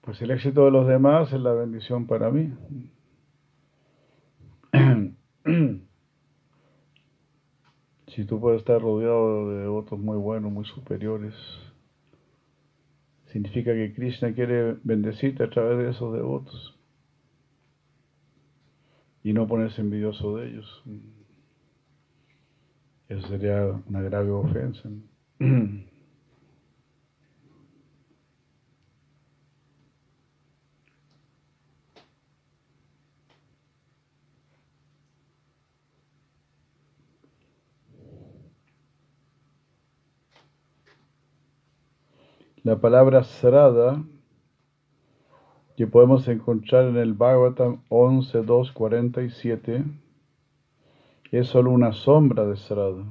Pues 0.00 0.20
el 0.22 0.30
éxito 0.30 0.64
de 0.64 0.70
los 0.70 0.86
demás 0.88 1.32
es 1.32 1.40
la 1.40 1.52
bendición 1.52 2.06
para 2.06 2.30
mí. 2.30 2.52
Si 8.08 8.24
tú 8.24 8.40
puedes 8.40 8.60
estar 8.60 8.80
rodeado 8.80 9.50
de 9.50 9.66
otros 9.66 10.00
muy 10.00 10.16
buenos, 10.16 10.50
muy 10.50 10.64
superiores, 10.64 11.34
significa 13.26 13.72
que 13.74 13.92
Krishna 13.92 14.32
quiere 14.32 14.76
bendecirte 14.84 15.42
a 15.42 15.50
través 15.50 15.78
de 15.78 15.90
esos 15.90 16.14
devotos 16.14 16.78
y 19.22 19.32
no 19.32 19.46
ponerse 19.46 19.82
envidioso 19.82 20.36
de 20.36 20.48
ellos. 20.48 20.84
Eso 23.08 23.28
sería 23.28 23.66
una 23.86 24.00
grave 24.00 24.30
ofensa. 24.30 24.88
La 42.66 42.74
palabra 42.80 43.22
Srada 43.22 44.02
que 45.76 45.86
podemos 45.86 46.26
encontrar 46.26 46.86
en 46.86 46.96
el 46.96 47.14
Bhagavatam 47.14 47.84
11.2.47 47.90 49.84
es 51.30 51.46
solo 51.46 51.70
una 51.70 51.92
sombra 51.92 52.44
de 52.44 52.56
Srada. 52.56 53.04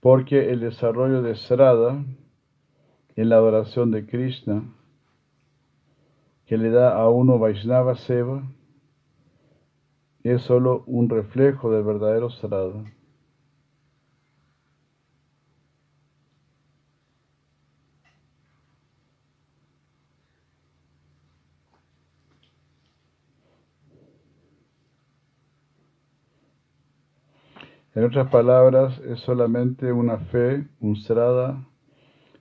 porque 0.00 0.50
el 0.52 0.60
desarrollo 0.60 1.20
de 1.20 1.34
Srada 1.34 2.02
en 3.14 3.28
la 3.28 3.36
adoración 3.36 3.90
de 3.90 4.06
Krishna, 4.06 4.64
que 6.46 6.56
le 6.56 6.70
da 6.70 6.96
a 6.96 7.10
uno 7.10 7.38
Vaishnava 7.38 7.94
Seva, 7.94 8.42
es 10.30 10.42
sólo 10.42 10.84
un 10.86 11.08
reflejo 11.08 11.70
del 11.70 11.84
verdadero 11.84 12.30
Sarada. 12.30 12.84
En 27.94 28.04
otras 28.04 28.30
palabras, 28.30 28.98
es 29.00 29.20
solamente 29.20 29.92
una 29.92 30.16
fe, 30.16 30.66
un 30.80 30.96
Sarada 30.96 31.62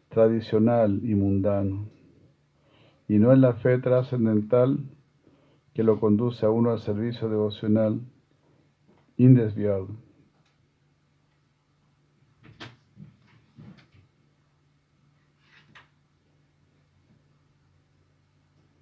tradicional 0.08 1.02
y 1.04 1.14
mundano, 1.14 1.90
y 3.08 3.18
no 3.18 3.34
es 3.34 3.40
la 3.40 3.54
fe 3.56 3.78
trascendental 3.80 4.80
que 5.74 5.84
lo 5.84 6.00
conduce 6.00 6.46
a 6.46 6.50
uno 6.50 6.72
al 6.72 6.80
servicio 6.80 7.30
devocional 7.30 8.02
indesviado. 9.18 9.88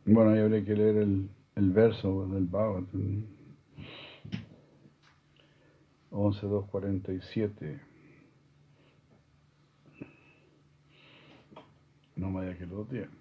Bueno, 0.05 0.31
ahí 0.31 0.39
habría 0.39 0.65
que 0.65 0.75
leer 0.75 0.97
el, 0.97 1.29
el 1.55 1.71
verso 1.71 2.27
del 2.27 2.45
Bhagavatam. 2.45 3.25
11.2.47 6.11 7.79
No 12.15 12.33
vaya 12.33 12.57
que 12.57 12.65
lo 12.65 12.83
tiene. 12.85 13.18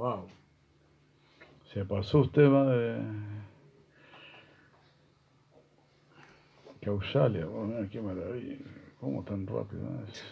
Wow. 0.00 0.26
Se 1.74 1.84
pasó 1.84 2.20
usted, 2.20 2.48
madre. 2.48 3.02
Caushalia, 6.80 7.46
oh, 7.46 7.68
qué 7.92 8.00
maravilla. 8.00 8.56
¿Cómo 8.98 9.22
tan 9.24 9.46
rápido? 9.46 9.82
Es? 10.08 10.24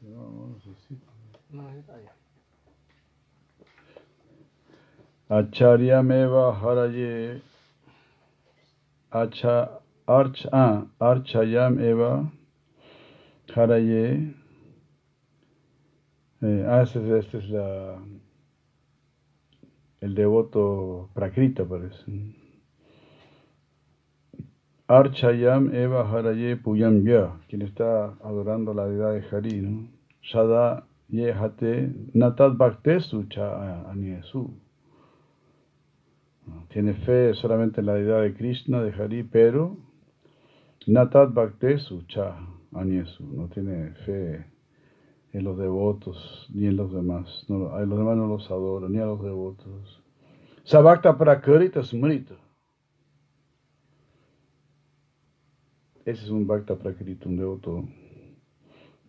No, 0.00 0.48
necesito. 0.48 1.06
No 1.50 1.62
necesita 1.62 1.94
Acharya 5.28 6.02
meva 6.02 6.58
haraye 6.58 7.40
acha 9.12 9.85
arch 10.06 10.46
ah, 10.52 10.86
archayam 11.00 11.78
eva 11.80 12.32
haraye 13.54 14.34
eh, 16.42 16.64
ah, 16.68 16.82
este, 16.82 17.18
este 17.18 17.38
es 17.38 17.48
la 17.50 17.98
el 20.00 20.14
devoto 20.14 21.10
Prakrita 21.14 21.64
parece. 21.64 22.04
Archayam 24.88 25.74
Eva 25.74 26.08
Haraye 26.08 26.56
Puyam 26.56 27.04
Ya, 27.04 27.40
quien 27.48 27.62
está 27.62 28.14
adorando 28.22 28.72
la 28.72 28.86
deidad 28.86 29.14
de 29.14 29.24
Hari, 29.28 29.60
¿no? 29.62 29.88
Shada 30.22 30.86
Yehate 31.08 31.92
Natat 32.14 32.56
Bhaktesu 32.56 33.28
Cha 33.28 33.90
Aniesu. 33.90 34.54
Tiene 36.68 36.94
fe 36.94 37.34
solamente 37.34 37.80
en 37.80 37.86
la 37.86 37.94
deidad 37.94 38.22
de 38.22 38.34
Krishna, 38.34 38.80
de 38.80 38.92
Hari, 38.92 39.24
pero 39.24 39.76
Natat 40.86 41.32
Bhaktesu 41.32 42.06
Cha 42.06 42.38
Aniesu. 42.74 43.24
No 43.24 43.48
tiene 43.48 43.92
fe 44.04 44.44
en 45.32 45.44
los 45.44 45.58
devotos 45.58 46.48
ni 46.54 46.66
en 46.66 46.76
los 46.76 46.92
demás. 46.92 47.44
A 47.48 47.80
los 47.80 47.98
demás 47.98 48.16
no 48.16 48.26
los 48.26 48.50
adoran, 48.50 48.92
ni 48.92 48.98
a 48.98 49.06
los 49.06 49.22
devotos. 49.22 50.02
Sabakta 50.64 51.16
Prakarita 51.16 51.82
Smrita. 51.82 52.34
Ese 56.04 56.22
es 56.22 56.30
un 56.30 56.46
Bhakta 56.46 56.76
Prakrita, 56.76 57.28
un 57.28 57.36
devoto 57.36 57.88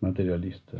materialista. 0.00 0.78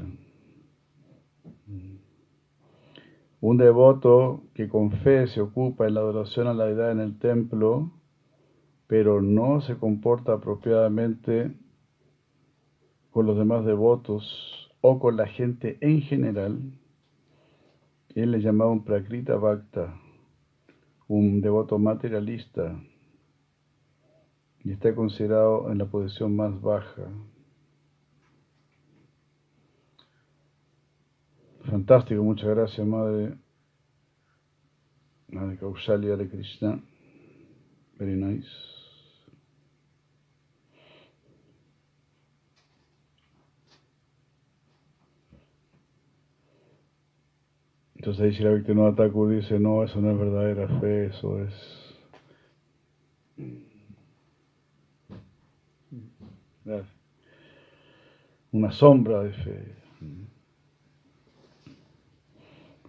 Un 3.41 3.57
devoto 3.57 4.43
que 4.53 4.69
con 4.69 4.91
fe 4.91 5.29
se 5.29 5.41
ocupa 5.41 5.87
en 5.87 5.95
la 5.95 6.01
adoración 6.01 6.49
a 6.49 6.55
la 6.55 6.65
deidad 6.67 6.91
en 6.91 6.99
el 6.99 7.21
templo, 7.21 7.93
pero 8.89 9.23
no 9.23 9.61
se 9.61 9.77
comporta 9.77 10.33
apropiadamente 10.33 11.55
con 13.11 13.27
los 13.27 13.37
demás 13.37 13.65
devotos 13.65 14.73
o 14.81 14.99
con 14.99 15.17
la 15.17 15.27
gente 15.27 15.79
en 15.81 16.01
general, 16.01 16.59
él 18.15 18.31
le 18.33 18.41
llamaba 18.41 18.71
un 18.71 18.85
Prakrita 18.85 19.37
Bhakta, 19.37 19.95
un 21.07 21.41
devoto 21.41 21.79
materialista, 21.79 22.81
y 24.65 24.73
está 24.73 24.95
considerado 24.95 25.71
en 25.71 25.79
la 25.79 25.87
posición 25.87 26.35
más 26.35 26.61
baja. 26.61 27.09
Fantástico, 31.65 32.23
muchas 32.23 32.49
gracias, 32.49 32.87
Madre. 32.87 33.37
Madre 35.29 35.59
Kaushalya 35.59 36.17
de 36.17 36.29
Krishna. 36.29 36.83
Very 37.99 38.17
nice. 38.17 38.68
Entonces 48.09 48.41
la 48.41 48.53
víctima 48.53 48.95
Thakur 48.95 49.29
dice, 49.29 49.61
no, 49.61 49.85
eso 49.85 50.01
no 50.01 50.11
es 50.11 50.19
verdadera 50.19 50.67
fe, 50.81 51.07
eso 51.09 51.45
es... 51.45 51.95
Una 58.51 58.73
sombra 58.73 59.25
de 59.25 59.33
fe. 59.35 59.75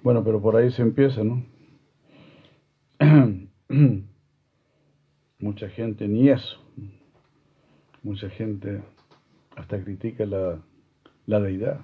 Bueno, 0.01 0.23
pero 0.23 0.41
por 0.41 0.55
ahí 0.55 0.71
se 0.71 0.83
empieza, 0.83 1.21
¿no? 1.21 1.43
Mucha 5.39 5.67
gente 5.67 6.07
ni 6.07 6.29
eso. 6.29 6.63
Mucha 8.03 8.29
gente 8.29 8.81
hasta 9.57 9.83
critica 9.83 10.25
la, 10.25 10.61
la 11.25 11.41
deidad. 11.41 11.81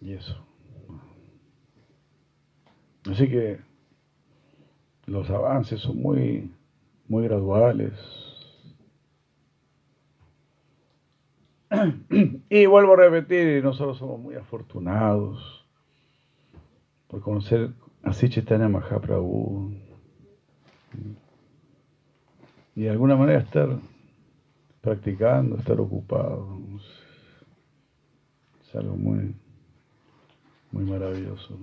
Y 0.00 0.14
eso. 0.14 0.47
Así 3.10 3.28
que 3.28 3.58
los 5.06 5.30
avances 5.30 5.80
son 5.80 6.02
muy, 6.02 6.52
muy 7.08 7.24
graduales. 7.24 7.92
Y 12.50 12.66
vuelvo 12.66 12.94
a 12.94 12.96
repetir, 12.96 13.62
nosotros 13.62 13.98
somos 13.98 14.18
muy 14.20 14.34
afortunados 14.34 15.66
por 17.06 17.20
conocer 17.20 17.70
a 18.02 18.12
Sichitanya 18.12 18.68
Mahaprabhu 18.68 19.72
y 22.74 22.82
de 22.82 22.90
alguna 22.90 23.16
manera 23.16 23.40
estar 23.40 23.78
practicando, 24.80 25.56
estar 25.56 25.80
ocupados. 25.80 26.60
Es 28.62 28.74
algo 28.74 28.96
muy, 28.96 29.34
muy 30.70 30.84
maravilloso. 30.84 31.58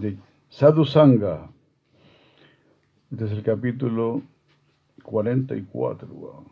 De 0.00 0.18
Sadhu 0.48 0.84
Sangha. 0.84 1.50
Este 3.10 3.26
es 3.26 3.32
el 3.32 3.42
capítulo 3.42 4.22
44. 5.02 6.44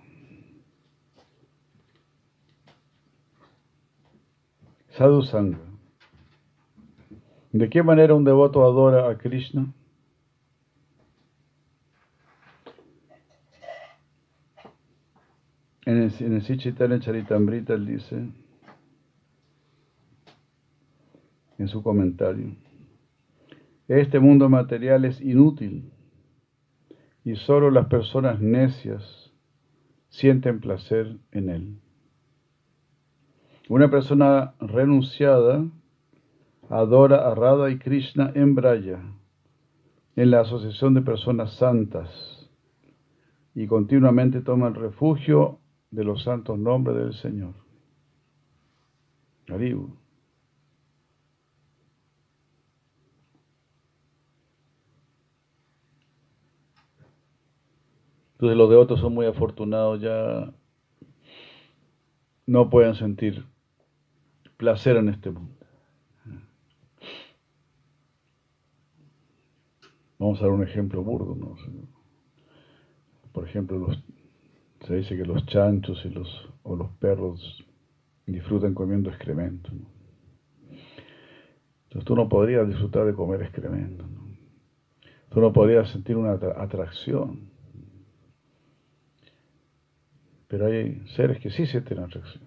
Sadhu 4.90 5.22
Sangha. 5.22 5.58
¿De 7.52 7.70
qué 7.70 7.82
manera 7.82 8.14
un 8.14 8.24
devoto 8.24 8.64
adora 8.64 9.08
a 9.08 9.16
Krishna? 9.16 9.72
En 15.86 16.02
el, 16.02 16.12
en 16.20 16.34
el 16.34 16.42
Sichitana 16.42 17.00
Charitamrita 17.00 17.72
él 17.72 17.86
dice, 17.86 18.28
en 21.56 21.68
su 21.68 21.82
comentario, 21.82 22.54
este 23.88 24.20
mundo 24.20 24.48
material 24.48 25.04
es 25.06 25.20
inútil 25.20 25.90
y 27.24 27.36
solo 27.36 27.70
las 27.70 27.86
personas 27.86 28.40
necias 28.40 29.32
sienten 30.08 30.60
placer 30.60 31.16
en 31.32 31.48
él. 31.48 31.80
Una 33.68 33.90
persona 33.90 34.54
renunciada 34.60 35.64
adora 36.70 37.28
a 37.28 37.34
Radha 37.34 37.70
y 37.70 37.78
Krishna 37.78 38.32
en 38.34 38.54
Braya, 38.54 39.00
en 40.16 40.30
la 40.30 40.40
asociación 40.40 40.94
de 40.94 41.02
personas 41.02 41.54
santas, 41.54 42.50
y 43.54 43.66
continuamente 43.66 44.40
toma 44.40 44.68
el 44.68 44.74
refugio 44.74 45.60
de 45.90 46.04
los 46.04 46.22
santos 46.22 46.58
nombres 46.58 46.96
del 46.96 47.14
Señor. 47.14 47.54
Haribu. 49.48 49.96
Entonces 58.38 58.56
los 58.56 58.70
devotos 58.70 59.00
son 59.00 59.14
muy 59.14 59.26
afortunados, 59.26 60.00
ya 60.00 60.54
no 62.46 62.70
pueden 62.70 62.94
sentir 62.94 63.44
placer 64.56 64.96
en 64.96 65.08
este 65.08 65.32
mundo. 65.32 65.56
Vamos 70.20 70.38
a 70.38 70.44
dar 70.44 70.52
un 70.52 70.62
ejemplo 70.62 71.02
burdo, 71.02 71.34
¿no? 71.34 71.56
Por 73.32 73.44
ejemplo, 73.44 73.88
se 74.86 74.94
dice 74.94 75.16
que 75.16 75.24
los 75.24 75.44
chanchos 75.46 76.06
o 76.62 76.76
los 76.76 76.92
perros 76.92 77.66
disfrutan 78.24 78.72
comiendo 78.72 79.10
excremento. 79.10 79.72
Entonces 81.84 82.04
tú 82.04 82.14
no 82.14 82.28
podrías 82.28 82.68
disfrutar 82.68 83.04
de 83.04 83.14
comer 83.14 83.42
excremento. 83.42 84.04
Tú 85.28 85.40
no 85.40 85.52
podrías 85.52 85.90
sentir 85.90 86.16
una 86.16 86.32
atracción. 86.32 87.57
Pero 90.48 90.66
hay 90.66 91.06
seres 91.14 91.38
que 91.38 91.50
sí 91.50 91.66
sienten 91.66 92.00
atracción. 92.00 92.44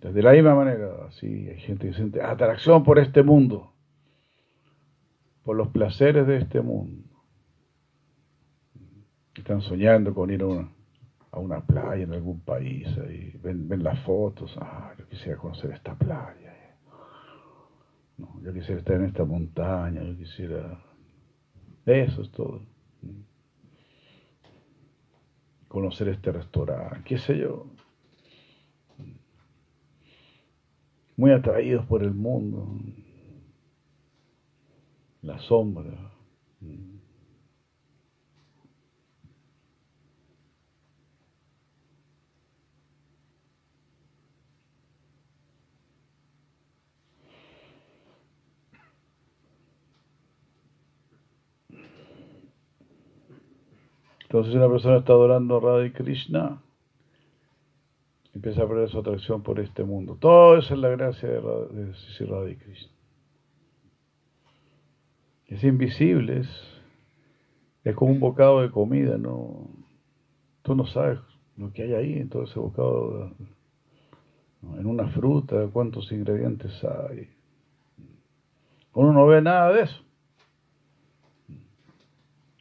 De 0.00 0.22
la 0.22 0.32
misma 0.32 0.54
manera, 0.54 1.10
sí, 1.12 1.48
hay 1.48 1.60
gente 1.60 1.88
que 1.88 1.94
siente 1.94 2.20
atracción 2.20 2.82
por 2.84 2.98
este 2.98 3.22
mundo 3.22 3.74
por 5.44 5.56
los 5.56 5.68
placeres 5.68 6.26
de 6.26 6.38
este 6.38 6.60
mundo. 6.60 7.04
Están 9.36 9.60
soñando 9.60 10.14
con 10.14 10.30
ir 10.30 10.42
a 10.42 11.38
una, 11.38 11.60
playa 11.60 12.04
en 12.04 12.12
algún 12.12 12.40
país, 12.40 12.88
y 13.10 13.36
ven, 13.38 13.82
las 13.82 14.00
fotos, 14.00 14.56
ah, 14.60 14.92
yo 14.98 15.06
quisiera 15.08 15.36
conocer 15.36 15.72
esta 15.72 15.94
playa, 15.94 16.54
yo 18.42 18.52
quisiera 18.52 18.78
estar 18.78 18.96
en 18.96 19.06
esta 19.06 19.24
montaña, 19.24 20.02
yo 20.02 20.16
quisiera... 20.16 20.80
Eso 21.84 22.22
es 22.22 22.30
todo. 22.30 22.62
Conocer 25.74 26.06
este 26.06 26.30
restaurante, 26.30 27.00
qué 27.04 27.18
sé 27.18 27.36
yo. 27.36 27.66
Muy 31.16 31.32
atraídos 31.32 31.84
por 31.86 32.04
el 32.04 32.14
mundo 32.14 32.78
la 35.20 35.36
sombra. 35.40 36.12
Entonces, 54.34 54.56
una 54.56 54.68
persona 54.68 54.96
está 54.96 55.12
adorando 55.12 55.58
a 55.58 55.60
Radha 55.60 55.92
Krishna, 55.92 56.60
empieza 58.34 58.64
a 58.64 58.66
perder 58.66 58.88
su 58.88 58.98
atracción 58.98 59.44
por 59.44 59.60
este 59.60 59.84
mundo. 59.84 60.16
Todo 60.18 60.58
eso 60.58 60.74
es 60.74 60.80
la 60.80 60.88
gracia 60.88 61.28
de, 61.28 61.40
Radha 61.40 62.58
Krishna 62.58 62.90
es 65.46 65.62
invisible, 65.62 66.40
es, 67.84 67.94
como 67.94 68.10
un 68.10 68.18
bocado 68.18 68.62
de 68.62 68.72
comida, 68.72 69.16
no, 69.18 69.70
tú 70.62 70.74
no 70.74 70.84
sabes 70.86 71.20
lo 71.56 71.72
que 71.72 71.84
hay 71.84 71.92
ahí 71.92 72.14
en 72.14 72.28
todo 72.28 72.42
ese 72.42 72.58
bocado, 72.58 73.30
en 74.76 74.84
una 74.84 75.06
fruta, 75.10 75.68
cuántos 75.72 76.10
ingredientes 76.10 76.72
hay. 76.82 77.28
Uno 78.94 79.12
no 79.12 79.26
ve 79.28 79.40
nada 79.40 79.72
de 79.72 79.82
eso. 79.82 80.04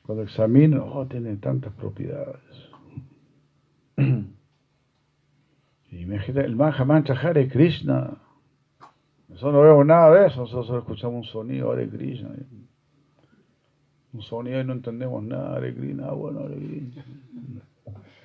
Cuando 0.06 0.24
examina, 0.24 0.84
oh, 0.84 1.06
tiene 1.08 1.36
tantas 1.38 1.74
propiedades. 1.74 2.42
Y 5.90 5.98
imagínate, 5.98 6.48
el 6.48 6.56
Mahamantra 6.56 7.16
Hare 7.16 7.48
Krishna. 7.48 8.18
Nosotros 9.30 9.54
no 9.54 9.62
vemos 9.62 9.86
nada 9.86 10.12
de 10.12 10.26
eso, 10.26 10.40
nosotros 10.42 10.66
solo 10.66 10.80
escuchamos 10.80 11.28
un 11.28 11.32
sonido 11.32 11.72
Hare 11.72 11.88
Krishna 11.88 12.30
un 14.14 14.22
sonido 14.22 14.62
y 14.62 14.64
no 14.64 14.74
entendemos 14.74 15.24
nada, 15.24 15.58
alegría, 15.58 15.96
nada 15.96 16.14
bueno, 16.14 16.42
alegría. 16.42 17.04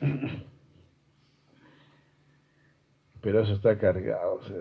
Pero 3.21 3.41
eso 3.41 3.55
está 3.55 3.77
cargado, 3.79 4.35
o 4.35 4.43
sea, 4.43 4.59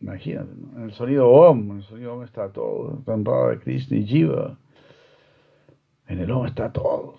imagínate, 0.00 0.50
en 0.76 0.82
el 0.82 0.92
sonido 0.92 1.28
OM, 1.28 1.70
en 1.70 1.76
el 1.76 1.82
sonido 1.84 2.14
OM 2.14 2.24
está 2.24 2.50
todo, 2.50 2.98
está 2.98 3.14
raro 3.16 3.50
de 3.50 3.58
Krishna 3.60 3.98
y 3.98 4.06
Jiva, 4.06 4.58
en 6.12 6.20
el 6.20 6.30
OM 6.30 6.46
está 6.46 6.70
todo. 6.70 7.14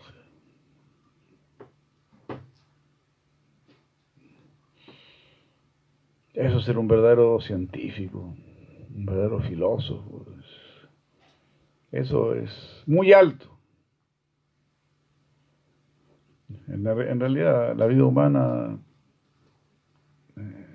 Eso 6.33 6.57
es 6.57 6.65
ser 6.65 6.77
un 6.77 6.87
verdadero 6.87 7.41
científico, 7.41 8.35
un 8.93 9.05
verdadero 9.05 9.39
filósofo. 9.41 10.25
Eso 11.91 12.35
es 12.35 12.83
muy 12.85 13.13
alto. 13.13 13.49
En, 16.67 17.19
realidad, 17.19 17.75
la 17.75 17.87
vida 17.87 18.03
humana 18.03 18.79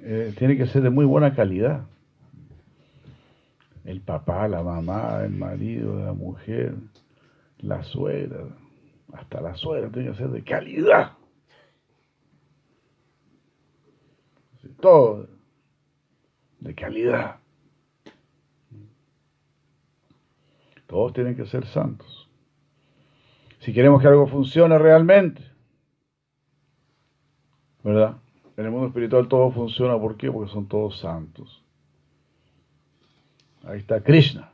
eh, 0.02 0.34
tiene 0.36 0.56
que 0.56 0.66
ser 0.66 0.82
de 0.82 0.90
muy 0.90 1.04
buena 1.04 1.34
calidad. 1.34 1.86
El 3.84 4.00
papá, 4.00 4.48
la 4.48 4.62
mamá, 4.62 5.22
el 5.24 5.32
marido, 5.32 6.04
la 6.04 6.12
mujer, 6.12 6.74
la 7.58 7.82
suegra, 7.82 8.44
hasta 9.12 9.40
la 9.40 9.54
suegra 9.56 9.90
tiene 9.90 10.10
que 10.10 10.16
ser 10.16 10.28
de 10.28 10.44
calidad. 10.44 11.12
Todo 14.80 15.26
de 16.60 16.74
calidad. 16.74 17.40
Todos 20.86 21.12
tienen 21.12 21.36
que 21.36 21.46
ser 21.46 21.66
santos. 21.66 22.28
Si 23.60 23.72
queremos 23.72 24.00
que 24.00 24.08
algo 24.08 24.26
funcione 24.26 24.78
realmente, 24.78 25.42
¿verdad? 27.82 28.16
En 28.56 28.64
el 28.64 28.70
mundo 28.70 28.88
espiritual 28.88 29.28
todo 29.28 29.50
funciona, 29.50 29.98
¿por 29.98 30.16
qué? 30.16 30.30
Porque 30.30 30.50
son 30.50 30.66
todos 30.66 30.98
santos. 30.98 31.62
Ahí 33.64 33.80
está 33.80 34.02
Krishna, 34.02 34.50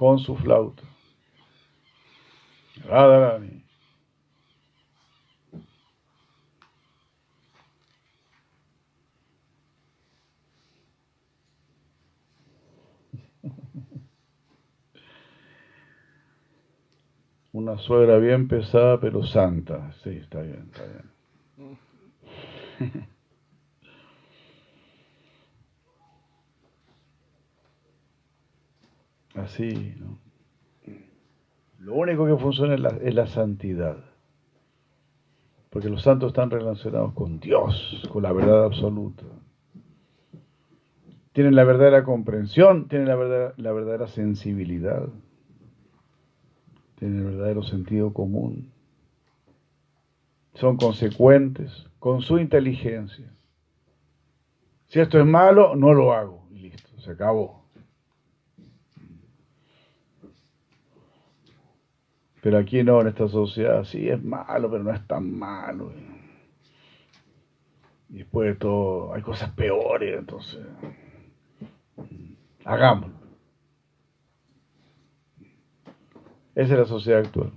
con 0.00 0.18
su 0.18 0.34
flauta. 0.34 0.82
Radharani. 2.86 3.62
Una 17.52 17.76
suegra 17.76 18.16
bien 18.16 18.48
pesada 18.48 18.98
pero 18.98 19.22
santa. 19.22 19.92
Sí, 20.02 20.16
está 20.16 20.40
bien, 20.40 20.70
está 20.72 20.82
bien. 22.78 23.06
Así, 29.42 29.94
¿no? 29.98 30.18
Lo 31.78 31.94
único 31.94 32.26
que 32.26 32.36
funciona 32.36 32.74
es 32.74 33.14
la, 33.14 33.26
santidad. 33.26 33.96
Porque 35.70 35.88
los 35.88 36.02
santos 36.02 36.28
están 36.28 36.50
relacionados 36.50 37.14
con 37.14 37.40
Dios, 37.40 38.02
con 38.12 38.22
la 38.22 38.32
verdad 38.32 38.64
absoluta. 38.64 39.24
Tienen 41.32 41.54
la 41.54 41.64
verdadera 41.64 42.04
comprensión, 42.04 42.88
tienen 42.88 43.08
la, 43.08 43.16
verdad, 43.16 43.54
la 43.56 43.72
verdadera 43.72 44.08
sensibilidad 44.08 45.08
tienen 47.00 47.20
el 47.20 47.24
verdadero 47.24 47.62
sentido 47.62 48.12
común, 48.12 48.70
son 50.52 50.76
consecuentes 50.76 51.88
con 51.98 52.20
su 52.20 52.38
inteligencia. 52.38 53.32
Si 54.86 55.00
esto 55.00 55.18
es 55.18 55.24
malo, 55.24 55.74
no 55.76 55.94
lo 55.94 56.12
hago. 56.12 56.46
Y 56.50 56.58
listo, 56.58 57.00
se 57.00 57.12
acabó. 57.12 57.59
Pero 62.42 62.58
aquí 62.58 62.82
no, 62.82 63.00
en 63.00 63.08
esta 63.08 63.28
sociedad, 63.28 63.84
sí 63.84 64.08
es 64.08 64.22
malo, 64.22 64.70
pero 64.70 64.82
no 64.82 64.92
es 64.92 65.06
tan 65.06 65.38
malo. 65.38 65.92
Y 68.08 68.18
después 68.18 68.48
de 68.48 68.54
todo, 68.56 69.14
hay 69.14 69.22
cosas 69.22 69.50
peores, 69.50 70.18
entonces. 70.18 70.66
Hagámoslo. 72.64 73.14
Esa 76.54 76.72
es 76.72 76.78
la 76.80 76.86
sociedad 76.86 77.20
actual. 77.20 77.52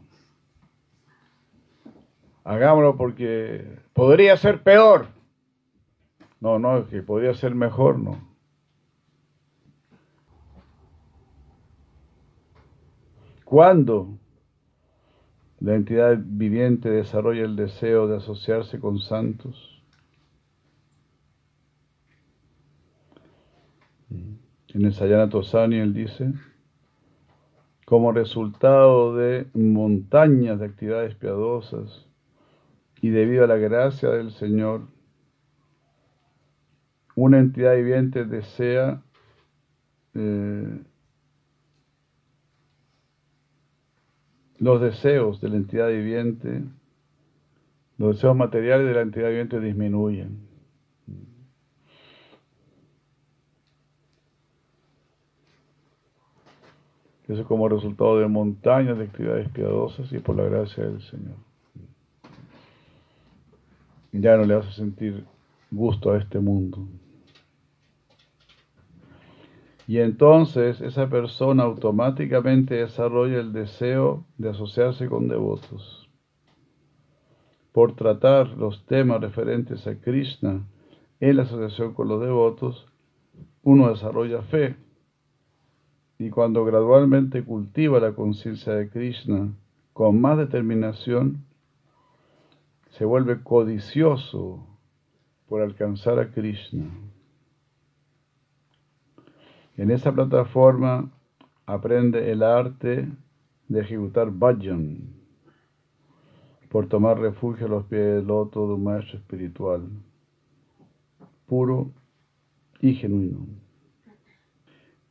Hagámoslo 2.44 2.98
porque 2.98 3.80
podría 3.94 4.36
ser 4.38 4.64
peor. 4.64 5.08
No, 6.42 6.60
no, 6.60 6.88
que 6.88 7.02
podría 7.02 7.34
ser 7.34 7.56
mejor, 7.56 7.98
no. 7.98 8.34
¿Cuándo 13.46 14.20
la 15.64 15.76
entidad 15.76 16.20
viviente 16.22 16.90
desarrolla 16.90 17.46
el 17.46 17.56
deseo 17.56 18.10
de 18.10 18.18
asociarse 18.18 18.82
con 18.82 19.00
santos? 19.00 19.82
En 24.10 24.86
el 24.86 24.94
Sayana 24.94 25.30
Tosani 25.30 25.78
él 25.78 25.94
dice, 25.94 26.34
como 27.86 28.12
resultado 28.12 29.16
de 29.16 29.48
montañas 29.54 30.60
de 30.60 30.66
actividades 30.66 31.16
piadosas 31.16 32.10
y 33.02 33.10
debido 33.12 33.46
a 33.46 33.48
la 33.48 33.56
gracia 33.56 34.10
del 34.10 34.32
Señor, 34.32 34.90
una 37.16 37.40
entidad 37.40 37.76
viviente 37.76 38.26
desea 38.26 39.02
eh, 40.14 40.82
los 44.64 44.80
deseos 44.80 45.42
de 45.42 45.50
la 45.50 45.58
entidad 45.58 45.90
viviente, 45.90 46.64
los 47.98 48.16
deseos 48.16 48.34
materiales 48.34 48.88
de 48.88 48.94
la 48.94 49.02
entidad 49.02 49.28
viviente 49.28 49.60
disminuyen. 49.60 50.48
Eso 57.28 57.42
es 57.42 57.48
como 57.48 57.68
resultado 57.68 58.20
de 58.20 58.28
montañas 58.28 58.98
de 58.98 59.04
actividades 59.04 59.50
piadosas 59.50 60.12
y 60.14 60.20
por 60.20 60.38
la 60.38 60.44
gracia 60.44 60.86
del 60.86 61.02
Señor. 61.02 61.36
Ya 64.14 64.38
no 64.38 64.46
le 64.46 64.56
a 64.56 64.72
sentir 64.72 65.26
gusto 65.72 66.12
a 66.12 66.20
este 66.20 66.40
mundo. 66.40 66.88
Y 69.88 70.00
entonces 70.00 70.80
esa 70.82 71.10
persona 71.10 71.64
automáticamente 71.64 72.76
desarrolla 72.76 73.40
el 73.40 73.52
deseo 73.52 74.26
de 74.38 74.50
asociarse 74.50 75.10
con 75.10 75.28
devotos. 75.28 76.10
Por 77.74 77.96
tratar 77.96 78.50
los 78.50 78.86
temas 78.86 79.20
referentes 79.20 79.86
a 79.88 80.00
Krishna 80.00 80.62
en 81.20 81.38
la 81.38 81.44
asociación 81.44 81.94
con 81.94 82.08
los 82.08 82.22
devotos, 82.22 82.88
uno 83.64 83.90
desarrolla 83.90 84.42
fe. 84.44 84.76
Y 86.18 86.30
cuando 86.30 86.64
gradualmente 86.64 87.44
cultiva 87.44 88.00
la 88.00 88.14
conciencia 88.14 88.74
de 88.74 88.90
Krishna 88.90 89.52
con 89.92 90.22
más 90.22 90.38
determinación, 90.38 91.46
se 92.92 93.06
vuelve 93.06 93.42
codicioso 93.42 94.66
por 95.48 95.62
alcanzar 95.62 96.20
a 96.20 96.32
Krishna. 96.32 96.86
En 99.76 99.90
esa 99.90 100.12
plataforma 100.12 101.12
aprende 101.66 102.32
el 102.32 102.44
arte 102.44 103.08
de 103.68 103.82
ejecutar 103.82 104.30
bhajan 104.30 105.00
por 106.70 106.88
tomar 106.88 107.20
refugio 107.20 107.66
a 107.66 107.70
los 107.70 107.86
pies 107.86 108.16
del 108.16 108.28
loto 108.28 108.68
de 108.68 108.74
un 108.76 108.84
maestro 108.84 109.18
espiritual, 109.18 109.90
puro 111.48 111.92
y 112.82 112.94
genuino. 112.94 113.48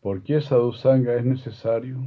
¿Por 0.00 0.22
qué 0.22 0.40
sadhusanga 0.40 1.14
es 1.14 1.24
necesario? 1.24 1.98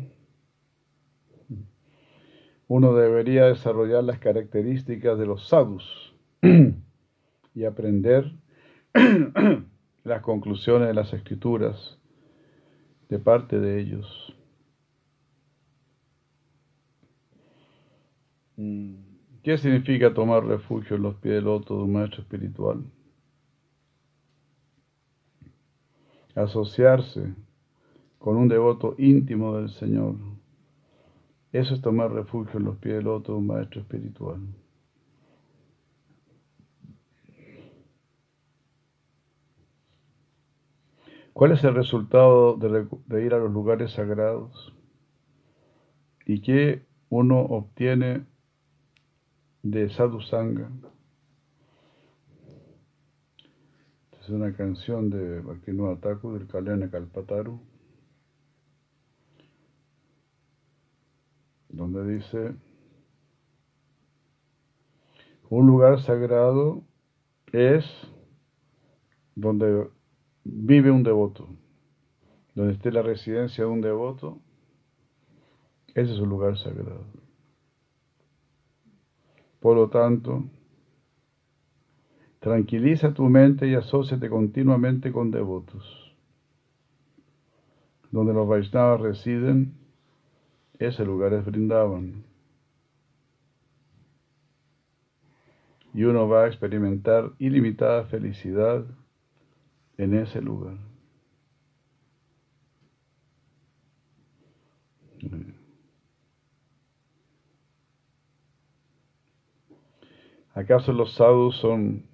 Uno 2.68 2.94
debería 2.94 3.46
desarrollar 3.46 4.04
las 4.04 4.20
características 4.20 5.20
de 5.20 5.26
los 5.26 5.48
sadhus 5.48 6.16
y 7.54 7.66
aprender 7.66 8.32
las 10.04 10.22
conclusiones 10.22 10.88
de 10.88 10.94
las 10.94 11.14
escrituras 11.14 12.00
de 13.10 13.20
parte 13.20 13.60
de 13.60 13.80
ellos. 13.80 14.36
Mm. 18.58 18.96
¿Qué 19.44 19.58
significa 19.60 20.14
tomar 20.14 20.44
refugio 20.44 20.96
en 20.96 21.04
los 21.04 21.16
pies 21.18 21.36
del 21.36 21.46
loto 21.46 21.78
de 21.78 21.84
un 21.84 21.94
maestro 21.94 22.24
espiritual? 22.24 22.84
Asociarse 26.34 27.36
con 28.18 28.38
un 28.38 28.48
devoto 28.48 28.96
íntimo 28.98 29.56
del 29.58 29.70
Señor. 29.70 30.16
Eso 31.52 31.76
es 31.76 31.82
tomar 31.82 32.12
refugio 32.12 32.60
en 32.60 32.66
los 32.66 32.78
pies 32.78 32.96
del 32.96 33.06
loto 33.06 33.34
de 33.34 33.38
un 33.38 33.46
maestro 33.46 33.82
espiritual. 33.82 34.40
¿Cuál 41.36 41.52
es 41.52 41.66
el 41.66 41.76
resultado 41.76 42.56
de, 42.56 43.26
ir 43.26 43.34
a 43.34 43.40
los 43.40 43.52
lugares 43.52 43.92
sagrados? 43.92 44.74
¿Y 46.26 46.40
qué 46.40 46.86
uno 47.10 47.42
obtiene 47.42 48.26
de 49.62 49.90
sadhusanga? 49.90 50.72
Es 54.18 54.30
una 54.30 54.56
canción 54.56 55.10
de 55.10 55.42
Bhaktivinoda 55.42 56.00
Thakur 56.00 56.40
del 56.40 56.48
Kalyana 56.48 56.90
Kalpataru, 56.90 57.60
donde 61.68 62.16
dice, 62.16 62.56
un 65.50 65.68
lugar 65.68 66.00
sagrado 66.00 66.82
es 67.52 67.84
donde 69.36 69.90
vive 70.46 70.92
un 70.92 71.04
devoto, 71.04 71.50
donde 72.54 72.74
esté 72.74 72.92
la 72.92 73.02
residencia 73.02 73.66
de 73.66 73.70
un 73.70 73.82
devoto, 73.82 74.40
ese 75.94 76.14
es 76.14 76.20
un 76.20 76.30
lugar 76.30 76.58
sagrado. 76.58 77.06
Por 79.60 79.76
lo 79.76 79.90
tanto, 79.90 80.46
tranquiliza 82.40 83.14
tu 83.14 83.24
mente 83.24 83.68
y 83.68 83.74
asóciate 83.74 84.30
continuamente 84.30 85.12
con 85.12 85.32
devotos. 85.32 86.16
Donde 88.12 88.34
los 88.34 88.48
Vaishnavas 88.48 89.02
residen, 89.02 89.74
ese 90.78 91.04
lugar 91.04 91.34
es 91.34 91.44
Brindavan. 91.44 92.24
Y 95.94 96.04
uno 96.04 96.28
va 96.28 96.44
a 96.44 96.48
experimentar 96.48 97.32
ilimitada 97.40 98.04
felicidad 98.06 98.86
en 99.98 100.14
ese 100.14 100.42
lugar. 100.42 100.78
¿Acaso 110.54 110.94
los 110.94 111.14
sadhus 111.14 111.58
son 111.58 112.06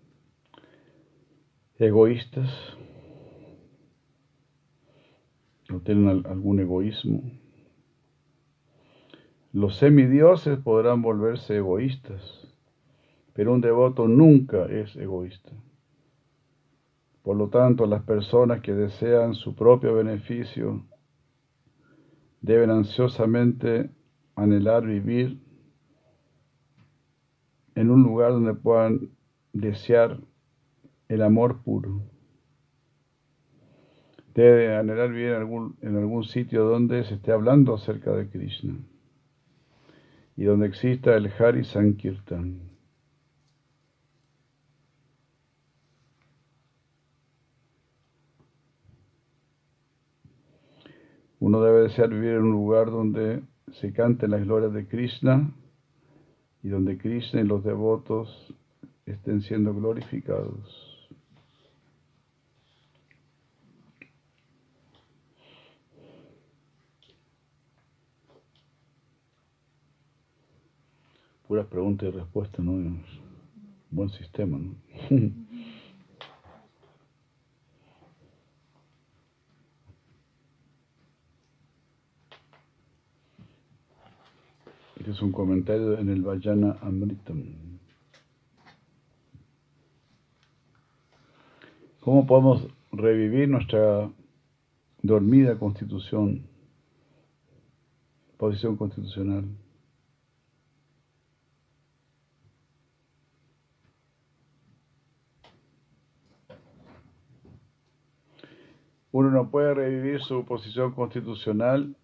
egoístas? 1.78 2.50
¿No 5.70 5.80
tienen 5.82 6.26
algún 6.26 6.60
egoísmo? 6.60 7.22
Los 9.54 9.78
semidioses 9.78 10.58
podrán 10.58 11.02
volverse 11.02 11.58
egoístas, 11.58 12.48
pero 13.34 13.54
un 13.54 13.62
devoto 13.62 14.08
nunca 14.08 14.66
es 14.66 14.96
egoísta. 14.96 15.52
Por 17.24 17.38
lo 17.38 17.50
tanto, 17.50 17.86
las 17.86 18.02
personas 18.04 18.62
que 18.62 18.74
desean 18.74 19.36
su 19.36 19.56
propio 19.56 19.94
beneficio 19.94 20.84
deben 22.42 22.72
ansiosamente 22.72 23.92
anhelar 24.36 24.86
vivir 24.86 25.40
en 27.76 27.92
un 27.92 28.04
lugar 28.04 28.32
donde 28.32 28.56
puedan 28.56 29.12
desear 29.54 30.20
el 31.08 31.22
amor 31.22 31.62
puro. 31.62 32.02
Debe 34.34 34.76
anhelar 34.76 35.10
vivir 35.12 35.32
en 35.32 35.36
algún, 35.36 35.78
en 35.82 35.98
algún 35.98 36.24
sitio 36.24 36.64
donde 36.64 37.04
se 37.04 37.16
esté 37.16 37.32
hablando 37.32 37.76
acerca 37.76 38.14
de 38.14 38.30
Krishna 38.30 38.76
y 40.38 40.46
donde 40.46 40.68
exista 40.68 41.16
el 41.16 41.32
Hari 41.38 41.64
Sankirtan. 41.66 42.71
Uno 51.42 51.60
debe 51.60 51.82
desear 51.82 52.08
vivir 52.10 52.34
en 52.34 52.44
un 52.44 52.52
lugar 52.52 52.92
donde 52.92 53.42
se 53.80 53.92
canten 53.94 54.30
las 54.30 54.44
glorias 54.44 54.74
de 54.74 54.88
Krishna 54.88 55.52
y 56.62 56.70
donde 56.70 57.00
Krishna 57.00 57.42
y 57.42 57.46
los 57.46 57.64
devotos 57.64 58.54
estén 59.08 59.42
siendo 59.42 59.74
glorificados. 59.74 61.10
Puras 71.48 71.66
preguntas 71.66 72.10
y 72.10 72.12
respuestas, 72.12 72.64
¿no? 72.64 73.02
Buen 73.90 74.10
sistema, 74.12 74.60
¿no? 74.60 74.76
Este 85.02 85.14
es 85.14 85.22
un 85.24 85.32
comentario 85.32 85.98
en 85.98 86.10
el 86.10 86.22
Vajana 86.22 86.78
Amritam. 86.80 87.42
¿Cómo 92.02 92.28
podemos 92.28 92.68
revivir 92.92 93.50
nuestra 93.50 94.12
dormida 95.02 95.58
constitución, 95.58 96.46
posición 98.38 98.78
constitucional? 98.78 99.46
Uno 109.12 109.32
no 109.32 109.50
puede 109.50 109.74
revivir 109.74 110.22
su 110.22 110.46
posición 110.46 110.92
constitucional 110.92 111.98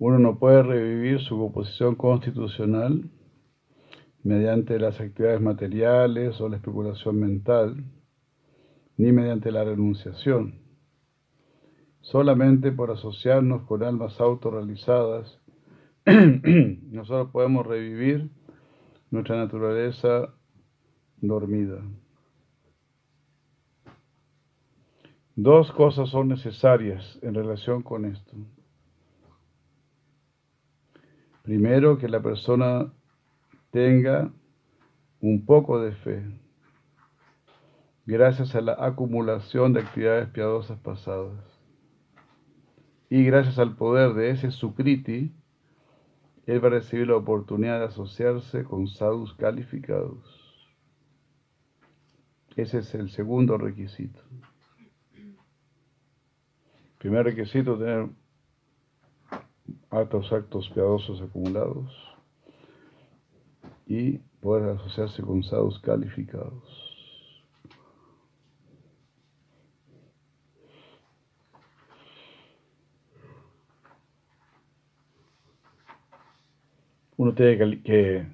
Uno 0.00 0.18
no 0.18 0.38
puede 0.38 0.62
revivir 0.62 1.20
su 1.20 1.36
composición 1.36 1.94
constitucional 1.94 3.10
mediante 4.22 4.78
las 4.78 4.98
actividades 4.98 5.42
materiales 5.42 6.40
o 6.40 6.48
la 6.48 6.56
especulación 6.56 7.20
mental, 7.20 7.84
ni 8.96 9.12
mediante 9.12 9.52
la 9.52 9.62
renunciación. 9.62 10.58
Solamente 12.00 12.72
por 12.72 12.90
asociarnos 12.90 13.64
con 13.64 13.82
almas 13.82 14.18
autorrealizadas, 14.18 15.38
nosotros 16.06 17.28
podemos 17.30 17.66
revivir 17.66 18.30
nuestra 19.10 19.36
naturaleza 19.36 20.32
dormida. 21.18 21.78
Dos 25.36 25.70
cosas 25.72 26.08
son 26.08 26.28
necesarias 26.28 27.18
en 27.20 27.34
relación 27.34 27.82
con 27.82 28.06
esto. 28.06 28.34
Primero, 31.42 31.98
que 31.98 32.08
la 32.08 32.20
persona 32.20 32.92
tenga 33.70 34.30
un 35.20 35.44
poco 35.44 35.80
de 35.80 35.92
fe, 35.92 36.24
gracias 38.06 38.54
a 38.54 38.60
la 38.60 38.76
acumulación 38.78 39.72
de 39.72 39.80
actividades 39.80 40.28
piadosas 40.28 40.78
pasadas. 40.80 41.44
Y 43.08 43.24
gracias 43.24 43.58
al 43.58 43.76
poder 43.76 44.14
de 44.14 44.30
ese 44.30 44.50
sukriti, 44.50 45.32
él 46.46 46.62
va 46.62 46.68
a 46.68 46.72
recibir 46.72 47.08
la 47.08 47.16
oportunidad 47.16 47.80
de 47.80 47.86
asociarse 47.86 48.64
con 48.64 48.86
sadhus 48.88 49.34
calificados. 49.34 50.40
Ese 52.56 52.78
es 52.78 52.94
el 52.94 53.10
segundo 53.10 53.56
requisito. 53.56 54.20
Primer 56.98 57.24
requisito, 57.24 57.78
tener 57.78 58.10
altos 59.90 60.32
actos 60.32 60.70
piadosos 60.70 61.20
acumulados 61.20 61.90
y 63.86 64.18
poder 64.40 64.76
asociarse 64.76 65.22
con 65.22 65.42
sadhus 65.42 65.78
calificados. 65.80 66.90
Uno 77.16 77.34
tiene 77.34 77.82
que, 77.82 78.26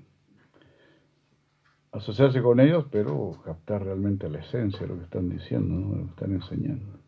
asociarse 1.90 2.40
con 2.40 2.60
ellos, 2.60 2.86
pero 2.90 3.32
captar 3.44 3.82
realmente 3.82 4.28
la 4.28 4.38
esencia 4.38 4.80
de 4.80 4.86
lo 4.86 4.98
que 4.98 5.04
están 5.04 5.28
diciendo, 5.28 5.96
lo 5.96 6.04
que 6.04 6.10
están 6.10 6.32
enseñando. 6.34 7.05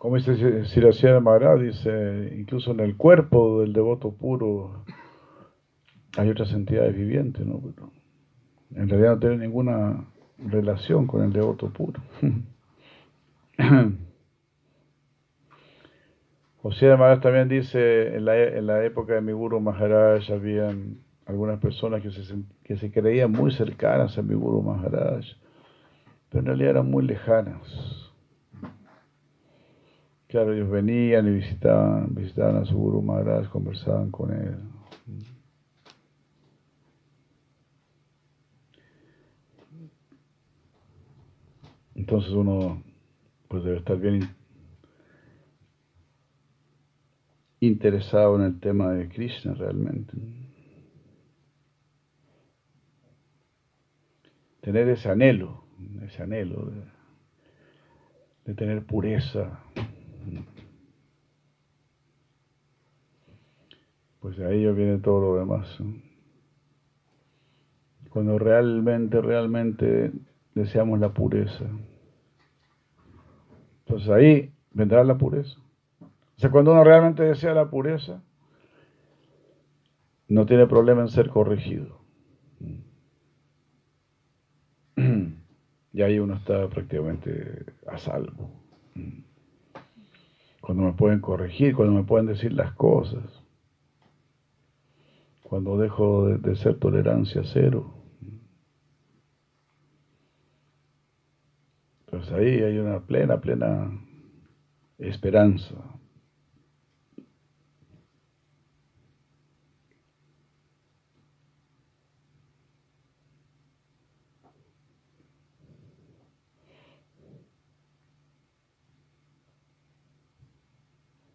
Como 0.00 0.16
dice 0.16 0.64
Siracía 0.64 1.20
Maharaj, 1.20 1.60
dice, 1.60 2.34
incluso 2.34 2.70
en 2.70 2.80
el 2.80 2.96
cuerpo 2.96 3.60
del 3.60 3.74
devoto 3.74 4.12
puro 4.12 4.82
hay 6.16 6.30
otras 6.30 6.54
entidades 6.54 6.96
vivientes, 6.96 7.44
¿no? 7.44 7.60
Pero 7.60 7.90
en 8.76 8.88
realidad 8.88 9.16
no 9.16 9.18
tiene 9.18 9.36
ninguna 9.36 10.06
relación 10.38 11.06
con 11.06 11.22
el 11.22 11.34
devoto 11.34 11.68
puro. 11.68 12.00
José 16.62 16.96
Maharaj 16.96 17.20
también 17.20 17.50
dice, 17.50 18.16
en 18.16 18.24
la, 18.24 18.42
en 18.42 18.66
la, 18.66 18.82
época 18.86 19.12
de 19.12 19.20
mi 19.20 19.32
Guru 19.32 19.60
Maharaj 19.60 20.30
habían 20.30 20.96
algunas 21.26 21.60
personas 21.60 22.00
que 22.02 22.10
se, 22.10 22.22
que 22.64 22.78
se 22.78 22.90
creían 22.90 23.32
muy 23.32 23.52
cercanas 23.52 24.16
a 24.16 24.22
mi 24.22 24.34
Guru 24.34 24.62
Maharaj, 24.62 25.26
pero 26.30 26.40
en 26.40 26.46
realidad 26.46 26.70
eran 26.70 26.90
muy 26.90 27.04
lejanas. 27.04 28.09
Claro, 30.30 30.54
ellos 30.54 30.70
venían 30.70 31.26
y 31.26 31.30
visitaban, 31.32 32.14
visitaban 32.14 32.58
a 32.58 32.64
su 32.64 32.78
Guru 32.78 33.02
Maharaj, 33.02 33.48
conversaban 33.48 34.12
con 34.12 34.32
él. 34.32 34.56
Entonces 41.96 42.30
uno 42.30 42.80
pues 43.48 43.64
debe 43.64 43.78
estar 43.78 43.98
bien 43.98 44.20
interesado 47.58 48.36
en 48.36 48.42
el 48.42 48.60
tema 48.60 48.92
de 48.92 49.08
Krishna 49.08 49.54
realmente. 49.54 50.12
Tener 54.60 54.88
ese 54.90 55.08
anhelo, 55.08 55.64
ese 56.02 56.22
anhelo 56.22 56.66
de, 56.66 56.82
de 58.44 58.54
tener 58.54 58.86
pureza, 58.86 59.64
pues 64.20 64.36
de 64.36 64.46
ahí 64.46 64.70
viene 64.72 64.98
todo 64.98 65.20
lo 65.20 65.36
demás. 65.38 65.78
Cuando 68.10 68.38
realmente, 68.38 69.20
realmente 69.20 70.12
deseamos 70.54 71.00
la 71.00 71.12
pureza. 71.12 71.64
Pues 73.86 74.08
ahí 74.08 74.52
vendrá 74.72 75.02
la 75.04 75.16
pureza. 75.16 75.58
O 76.00 76.40
sea, 76.40 76.50
cuando 76.50 76.72
uno 76.72 76.84
realmente 76.84 77.22
desea 77.22 77.54
la 77.54 77.70
pureza, 77.70 78.22
no 80.28 80.46
tiene 80.46 80.66
problema 80.66 81.02
en 81.02 81.08
ser 81.08 81.28
corregido. 81.30 81.98
Y 85.92 86.02
ahí 86.02 86.20
uno 86.20 86.34
está 86.34 86.68
prácticamente 86.68 87.64
a 87.84 87.98
salvo 87.98 88.48
cuando 90.60 90.84
me 90.84 90.92
pueden 90.92 91.20
corregir, 91.20 91.74
cuando 91.74 91.94
me 91.94 92.04
pueden 92.04 92.26
decir 92.26 92.52
las 92.52 92.72
cosas, 92.74 93.24
cuando 95.42 95.78
dejo 95.78 96.28
de, 96.28 96.56
ser 96.56 96.78
tolerancia 96.78 97.42
cero. 97.44 97.92
Pues 102.06 102.30
ahí 102.32 102.60
hay 102.62 102.78
una 102.78 103.00
plena, 103.00 103.40
plena 103.40 103.90
esperanza. 104.98 105.74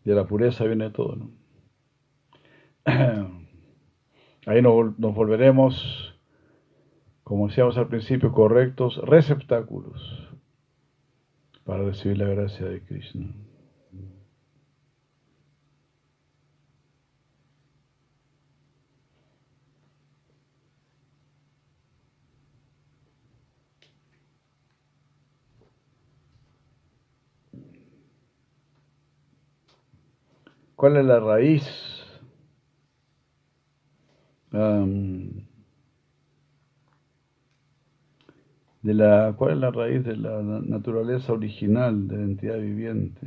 De 0.05 0.15
la 0.15 0.25
pureza 0.25 0.63
viene 0.63 0.91
todo, 0.91 1.17
¿no? 1.17 1.31
Ahí 4.45 4.61
nos, 4.61 4.95
volveremos, 4.97 6.15
como 7.23 7.47
decíamos 7.47 7.77
al 7.77 7.87
principio, 7.87 8.31
correctos 8.31 8.97
receptáculos 9.03 10.29
para 11.63 11.83
recibir 11.83 12.19
la 12.19 12.27
gracia 12.27 12.67
de 12.67 12.81
Krishna. 12.81 13.33
¿Cuál 30.85 30.97
es 30.97 31.05
la 31.05 31.19
raíz? 31.19 31.63
De 38.83 38.93
la, 38.93 39.33
¿Cuál 39.35 39.53
es 39.53 39.57
la 39.57 39.71
raíz 39.71 40.03
de 40.03 40.15
la 40.15 40.43
naturaleza 40.43 41.33
original 41.33 42.07
de 42.07 42.17
la 42.17 42.23
entidad 42.23 42.59
viviente? 42.59 43.25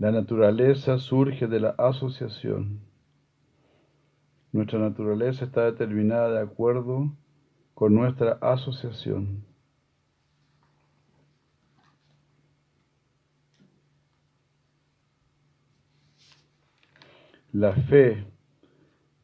La 0.00 0.10
naturaleza 0.10 0.98
surge 0.98 1.46
de 1.46 1.60
la 1.60 1.70
asociación. 1.78 2.80
Nuestra 4.50 4.80
naturaleza 4.80 5.44
está 5.44 5.66
determinada 5.66 6.32
de 6.32 6.40
acuerdo 6.40 7.12
con 7.74 7.94
nuestra 7.94 8.38
asociación. 8.40 9.47
La 17.52 17.72
fe 17.72 18.26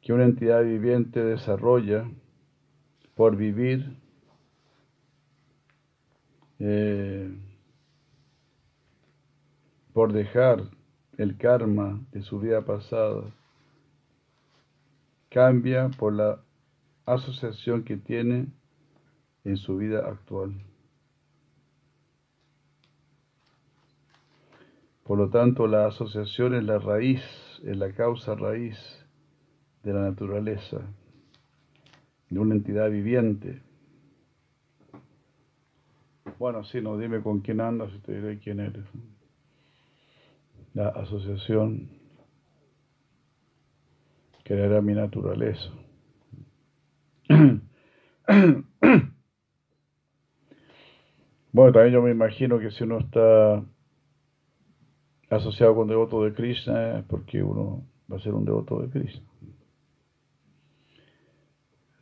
que 0.01 0.12
una 0.12 0.25
entidad 0.25 0.62
viviente 0.62 1.22
desarrolla 1.22 2.11
por 3.14 3.37
vivir 3.37 3.97
eh, 6.59 7.31
por 9.93 10.12
dejar 10.12 10.62
el 11.16 11.37
karma 11.37 12.01
de 12.11 12.22
su 12.22 12.41
vida 12.41 12.62
pasada, 12.62 13.22
cambia 15.31 15.89
por 15.89 16.12
la 16.12 16.41
asociación 17.07 17.85
que 17.85 17.97
tiene 17.97 18.49
en 19.45 19.57
su 19.57 19.77
vida 19.77 20.01
actual. 20.09 20.53
Por 25.05 25.18
lo 25.18 25.31
tanto, 25.31 25.66
la 25.68 25.87
asociación 25.87 26.55
es 26.55 26.64
la 26.64 26.79
raíz, 26.79 27.22
es 27.65 27.77
la 27.77 27.93
causa 27.93 28.35
raíz 28.35 28.77
de 29.83 29.93
la 29.93 30.03
naturaleza, 30.03 30.81
de 32.31 32.39
una 32.39 32.55
entidad 32.55 32.91
viviente. 32.91 33.62
Bueno, 36.39 36.65
sí, 36.65 36.81
no 36.81 36.99
dime 36.99 37.23
con 37.23 37.41
quién 37.41 37.61
andas 37.61 37.93
y 37.95 37.99
te 37.99 38.12
diré 38.12 38.39
quién 38.39 38.61
eres. 38.61 38.85
La 40.75 40.89
asociación 40.89 41.89
era 44.53 44.81
mi 44.81 44.95
naturaleza. 44.95 45.71
Bueno, 51.53 51.71
también 51.73 51.95
yo 51.95 52.03
me 52.03 52.11
imagino 52.11 52.59
que 52.59 52.73
si 52.73 52.83
uno 52.83 52.99
está 52.99 53.62
asociado 55.35 55.74
con 55.74 55.89
devoto 55.89 56.22
de 56.24 56.32
Krishna 56.32 56.99
es 56.99 57.05
porque 57.05 57.43
uno 57.43 57.85
va 58.11 58.16
a 58.16 58.20
ser 58.20 58.35
un 58.35 58.45
devoto 58.45 58.80
de 58.80 58.89
Krishna. 58.89 59.22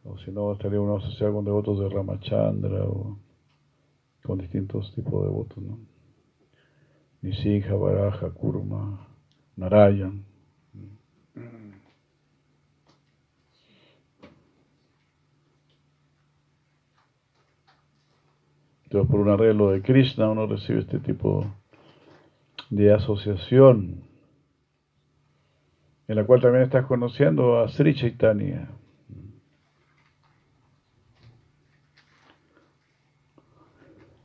O 0.04 0.18
si 0.18 0.32
no, 0.32 0.52
estaría 0.52 0.80
uno 0.80 0.96
asociado 0.96 1.34
con 1.34 1.44
devotos 1.44 1.78
de 1.78 1.88
Ramachandra 1.88 2.84
o 2.84 3.18
con 4.24 4.38
distintos 4.38 4.92
tipos 4.94 5.22
de 5.22 5.28
devotos, 5.28 5.58
¿no? 5.58 5.78
Nisinja, 7.22 7.74
Baraja, 7.74 8.30
Kurma, 8.30 9.06
Narayan. 9.56 10.24
Entonces, 18.84 19.10
por 19.10 19.20
un 19.20 19.30
arreglo 19.30 19.70
de 19.70 19.80
Krishna, 19.80 20.28
uno 20.28 20.46
recibe 20.46 20.80
este 20.80 20.98
tipo 20.98 21.40
de 21.40 21.61
asociación, 22.94 24.02
en 26.08 26.16
la 26.16 26.24
cual 26.24 26.40
también 26.40 26.64
estás 26.64 26.86
conociendo 26.86 27.60
a 27.60 27.68
Sri 27.68 27.94
Chaitanya. 27.94 28.68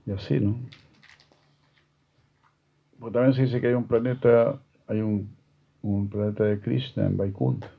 Y 0.06 0.12
así, 0.12 0.40
¿no? 0.40 0.58
También 3.12 3.34
se 3.34 3.44
dice 3.44 3.60
que 3.60 3.68
hay 3.68 3.74
un 3.74 3.88
planeta, 3.88 4.62
hay 4.88 5.02
un, 5.02 5.36
un 5.82 6.10
planeta 6.10 6.46
de 6.46 6.60
Krishna 6.60 7.06
en 7.06 7.18
Vaikunta. 7.18 7.70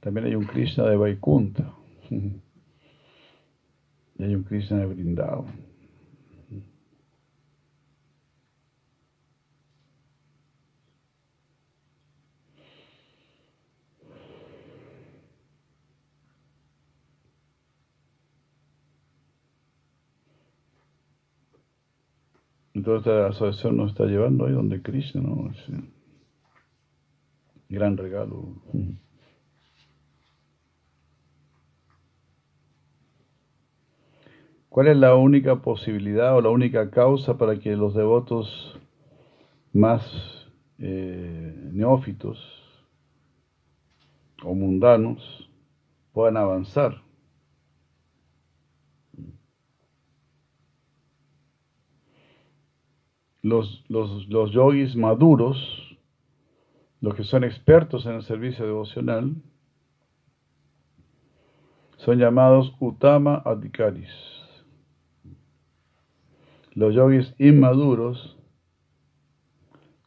También 0.00 0.26
hay 0.26 0.34
un 0.34 0.44
Krishna 0.44 0.84
de 0.84 0.96
Vaikunta. 0.96 1.72
Y 4.18 4.24
hay 4.24 4.34
un 4.34 4.44
Krishna 4.44 4.78
de 4.78 4.86
Vrindavan. 4.86 5.65
Entonces 22.76 23.06
esta 23.06 23.28
asociación 23.28 23.78
nos 23.78 23.92
está 23.92 24.04
llevando 24.04 24.44
ahí 24.44 24.52
donde 24.52 24.82
Krishna, 24.82 25.22
¿no? 25.22 25.50
gran 27.70 27.96
regalo. 27.96 28.52
¿Cuál 34.68 34.88
es 34.88 34.96
la 34.98 35.14
única 35.14 35.62
posibilidad 35.62 36.36
o 36.36 36.42
la 36.42 36.50
única 36.50 36.90
causa 36.90 37.38
para 37.38 37.58
que 37.58 37.74
los 37.76 37.94
devotos 37.94 38.78
más 39.72 40.46
eh, 40.78 41.70
neófitos 41.72 42.38
o 44.44 44.54
mundanos 44.54 45.48
puedan 46.12 46.36
avanzar? 46.36 47.05
Los, 53.46 53.84
los, 53.88 54.28
los 54.28 54.50
yogis 54.50 54.96
maduros, 54.96 55.56
los 57.00 57.14
que 57.14 57.22
son 57.22 57.44
expertos 57.44 58.04
en 58.04 58.14
el 58.14 58.22
servicio 58.24 58.66
devocional, 58.66 59.36
son 61.96 62.18
llamados 62.18 62.74
Utama 62.80 63.40
Adhikaris. 63.44 64.10
Los 66.72 66.92
yogis 66.96 67.36
inmaduros 67.38 68.36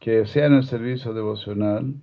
que 0.00 0.18
desean 0.18 0.52
el 0.52 0.64
servicio 0.64 1.14
devocional, 1.14 1.94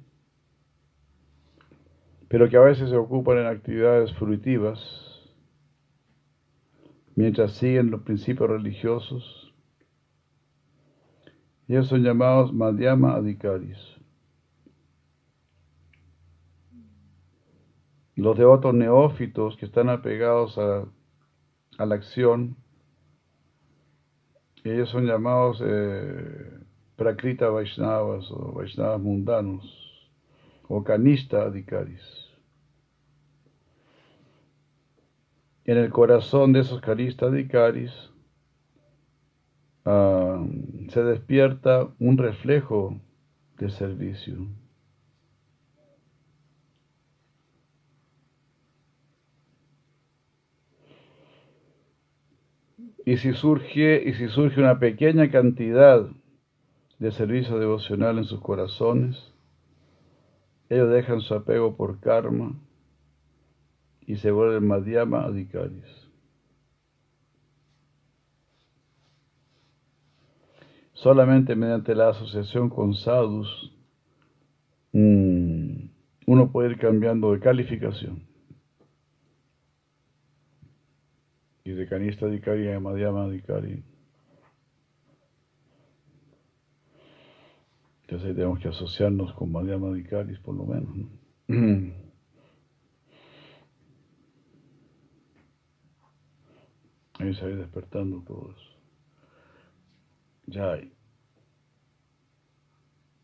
pero 2.30 2.50
que 2.50 2.58
a 2.58 2.62
veces 2.62 2.90
se 2.90 2.98
ocupan 2.98 3.38
en 3.38 3.46
actividades 3.46 4.12
fruitivas, 4.14 4.80
mientras 7.14 7.52
siguen 7.52 7.92
los 7.92 8.02
principios 8.02 8.50
religiosos, 8.50 9.47
ellos 11.68 11.88
son 11.88 12.04
llamados 12.04 12.54
Madhyama 12.54 13.16
Adhikaris. 13.16 13.78
Los 18.16 18.38
devotos 18.38 18.74
neófitos 18.74 19.58
que 19.58 19.66
están 19.66 19.90
apegados 19.90 20.58
a, 20.58 20.86
la 21.86 21.96
acción, 21.96 22.56
ellos 24.64 24.90
son 24.90 25.06
llamados 25.06 25.62
eh, 25.64 26.60
Prakrita 26.96 27.50
Vaishnavas 27.50 28.32
o 28.32 28.54
Vaishnavas 28.54 29.00
mundanos 29.00 30.10
o 30.68 30.84
Kanista 30.84 31.44
Adhikaris. 31.44 32.02
En 35.66 35.78
el 35.78 35.92
corazón 35.92 36.54
de 36.54 36.62
esos 36.62 36.82
Kanista 36.82 37.28
Adhikaris 37.28 37.92
uh, 39.86 40.48
se 40.90 41.04
despierta 41.04 41.90
un 42.00 42.18
reflejo 42.18 43.00
de 43.58 43.70
servicio. 43.70 44.48
Y 53.06 53.18
si 53.18 53.34
surge, 53.34 54.04
y 54.06 54.14
si 54.16 54.28
surge 54.28 54.60
una 54.60 54.80
pequeña 54.80 55.32
cantidad 55.32 56.10
de 57.00 57.12
servicio 57.12 57.58
devocional 57.58 58.18
en 58.18 58.26
sus 58.26 58.42
corazones, 58.42 59.34
ellos 60.70 60.90
dejan 60.90 61.22
su 61.22 61.34
apego 61.34 61.78
por 61.78 62.02
karma 62.02 62.60
y 64.02 64.18
se 64.18 64.32
vuelven 64.32 64.68
madhyama 64.68 65.24
adhikaris. 65.24 66.07
solamente 70.98 71.56
mediante 71.56 71.94
la 71.96 72.10
asociación 72.10 72.70
con 72.70 72.94
sadhus 72.96 73.72
mm, 74.94 75.90
uno 76.26 76.52
puede 76.52 76.72
ir 76.72 76.78
cambiando 76.78 77.32
de 77.32 77.40
calificación. 77.40 78.28
Y 81.64 81.72
de 81.72 81.88
canista 81.88 82.28
dikari 82.28 82.70
a 82.72 82.80
madhyama 82.80 83.30
dikari. 83.30 83.84
Entonces 88.04 88.36
tenemos 88.36 88.60
que 88.60 88.70
asociarnos 88.70 89.34
con 89.34 89.52
madhyama 89.52 89.94
dikaris 89.94 90.40
por 90.40 90.56
lo 90.56 90.66
menos. 90.66 90.90
Ahí 97.20 97.34
se 97.36 97.42
va 97.42 97.56
despertando 97.56 98.22
todo 98.22 98.52
eso. 98.52 98.77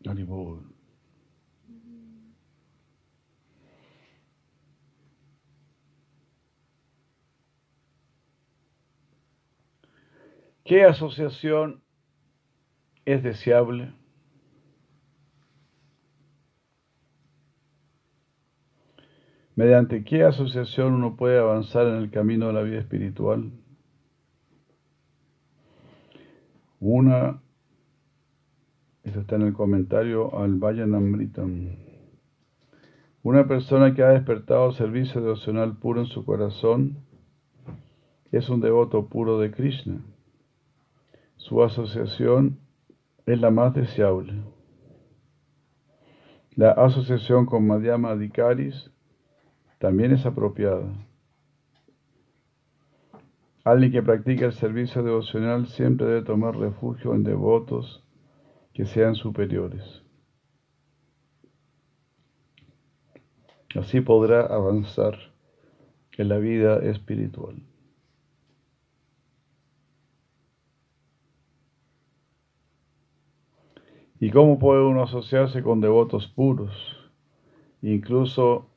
Haribol. 0.06 0.74
¿Qué 10.66 10.84
asociación 10.84 11.82
es 13.06 13.24
deseable? 13.24 13.94
¿Mediante 19.56 20.04
qué 20.04 20.24
asociación 20.24 20.94
uno 20.94 21.16
puede 21.16 21.38
avanzar 21.40 21.88
en 21.88 21.96
el 21.96 22.12
camino 22.12 22.48
de 22.48 22.54
la 22.54 22.64
vida 22.64 22.80
espiritual? 22.80 23.63
Una, 26.86 27.42
eso 29.04 29.22
está 29.22 29.38
en 29.38 29.44
el 29.44 29.54
comentario 29.54 30.38
al 30.38 30.56
Vayanamritam. 30.56 31.78
Una 33.24 33.48
persona 33.48 33.94
que 33.94 34.04
ha 34.04 34.10
despertado 34.10 34.74
servicio 34.74 35.22
devocional 35.22 35.78
puro 35.78 36.02
en 36.02 36.08
su 36.08 36.26
corazón 36.26 36.98
es 38.34 38.50
un 38.50 38.60
devoto 38.60 39.08
puro 39.08 39.40
de 39.40 39.52
Krishna. 39.52 40.02
Su 41.38 41.64
asociación 41.64 42.60
es 43.26 43.40
la 43.40 43.50
más 43.50 43.74
deseable. 43.74 44.34
La 46.58 46.72
asociación 46.72 47.46
con 47.46 47.66
Madhyama 47.66 48.10
Adhikaris 48.10 48.92
también 49.80 50.12
es 50.12 50.26
apropiada. 50.26 50.92
Alguien 53.64 53.94
que 53.94 54.04
practica 54.04 54.46
el 54.46 54.54
servicio 54.54 55.04
devocional 55.04 55.68
siempre 55.68 56.06
debe 56.06 56.24
tomar 56.24 56.58
refugio 56.58 57.16
en 57.16 57.24
devotos 57.24 58.04
que 58.74 58.86
sean 58.86 59.16
superiores. 59.16 60.04
Así 63.76 64.02
podrá 64.02 64.42
avanzar 64.42 65.18
en 66.18 66.28
la 66.28 66.38
vida 66.40 66.78
espiritual. 66.80 67.64
¿Y 74.20 74.30
cómo 74.30 74.60
puede 74.60 74.82
uno 74.82 75.04
asociarse 75.04 75.64
con 75.64 75.80
devotos 75.80 76.28
puros, 76.28 76.74
incluso 77.82 78.70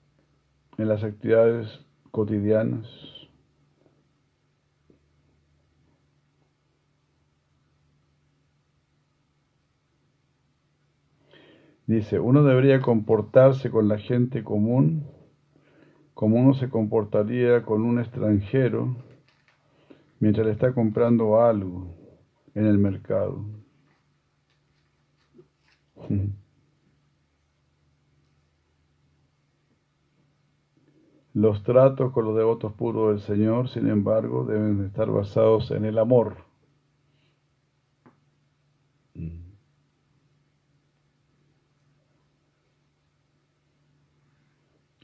en 0.78 0.88
las 0.88 1.02
actividades 1.02 1.84
cotidianas? 2.10 3.15
Dice, 11.86 12.18
uno 12.18 12.42
debería 12.42 12.80
comportarse 12.80 13.70
con 13.70 13.88
la 13.88 13.98
gente 13.98 14.42
común 14.42 15.06
como 16.16 16.36
uno 16.36 16.54
se 16.54 16.70
comportaría 16.70 17.62
con 17.62 17.82
un 17.82 17.98
extranjero 17.98 18.96
mientras 20.18 20.46
le 20.46 20.52
está 20.52 20.72
comprando 20.72 21.38
algo 21.40 21.94
en 22.54 22.64
el 22.64 22.78
mercado. 22.78 23.44
Los 31.34 31.62
tratos 31.64 32.12
con 32.12 32.24
los 32.24 32.34
devotos 32.34 32.72
puros 32.72 33.10
del 33.10 33.20
Señor, 33.20 33.68
sin 33.68 33.88
embargo, 33.90 34.46
deben 34.46 34.86
estar 34.86 35.10
basados 35.10 35.70
en 35.70 35.84
el 35.84 35.98
amor. 35.98 36.38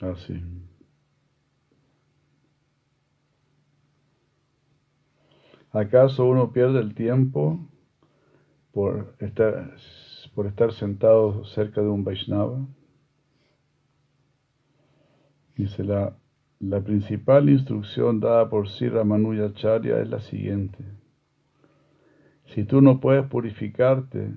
Así. 0.03 0.43
¿Acaso 5.71 6.27
uno 6.27 6.53
pierde 6.53 6.81
el 6.81 6.95
tiempo 6.95 7.59
por 8.73 9.15
estar 9.21 9.75
por 10.35 10.47
estar 10.47 10.73
sentado 10.73 11.45
cerca 11.45 11.83
de 11.83 11.89
un 11.89 12.05
Vaishnava. 12.05 12.67
Dice 15.57 15.85
la, 15.85 16.17
la 16.61 16.81
principal 16.81 17.51
instrucción 17.51 18.21
dada 18.21 18.49
por 18.49 18.69
Sri 18.69 18.89
Ramanujacharya 18.89 20.01
es 20.01 20.09
la 20.09 20.21
siguiente. 20.21 20.85
Si 22.47 22.65
tú 22.65 22.81
no 22.81 23.01
puedes 23.01 23.27
purificarte 23.27 24.35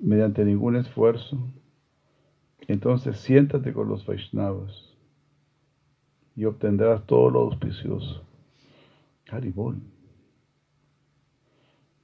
mediante 0.00 0.44
ningún 0.44 0.76
esfuerzo, 0.76 1.52
entonces 2.72 3.16
siéntate 3.18 3.72
con 3.72 3.88
los 3.88 4.04
Vaishnavas 4.06 4.96
y 6.36 6.44
obtendrás 6.44 7.04
todo 7.06 7.30
lo 7.30 7.40
auspicioso. 7.40 8.24
Haribol. 9.30 9.80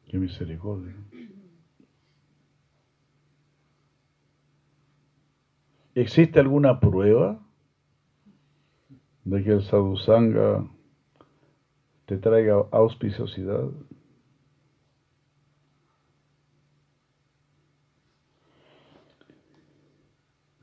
Qué 0.09 0.19
misericordia. 0.19 0.95
¿Existe 5.95 6.41
alguna 6.41 6.79
prueba 6.79 7.41
de 9.25 9.43
que 9.43 9.53
el 9.53 9.63
sadhusanga 9.63 10.69
te 12.05 12.19
traiga 12.19 12.67
auspiciosidad? 12.71 13.71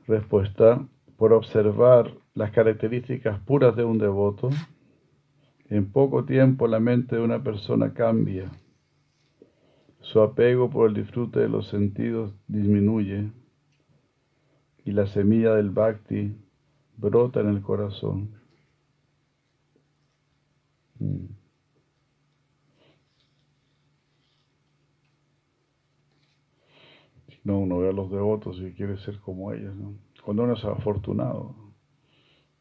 Respuesta, 0.06 0.86
por 1.16 1.32
observar 1.32 2.12
las 2.34 2.50
características 2.50 3.40
puras 3.40 3.74
de 3.76 3.84
un 3.84 3.98
devoto, 3.98 4.50
en 5.70 5.90
poco 5.90 6.24
tiempo 6.24 6.66
la 6.66 6.80
mente 6.80 7.16
de 7.16 7.22
una 7.22 7.42
persona 7.42 7.94
cambia, 7.94 8.50
su 10.00 10.20
apego 10.20 10.68
por 10.68 10.88
el 10.88 10.94
disfrute 10.94 11.40
de 11.40 11.48
los 11.48 11.68
sentidos 11.68 12.34
disminuye 12.46 13.30
y 14.84 14.92
la 14.92 15.06
semilla 15.06 15.54
del 15.54 15.70
bhakti 15.70 16.36
brota 16.98 17.40
en 17.40 17.48
el 17.48 17.62
corazón. 17.62 18.30
Mm. 20.98 21.43
No, 27.44 27.58
uno 27.58 27.78
ve 27.78 27.90
a 27.90 27.92
los 27.92 28.10
devotos 28.10 28.58
y 28.60 28.72
quiere 28.72 28.96
ser 28.98 29.20
como 29.20 29.52
ellos. 29.52 29.76
¿no? 29.76 29.94
Cuando 30.24 30.44
uno 30.44 30.54
es 30.54 30.64
afortunado, 30.64 31.54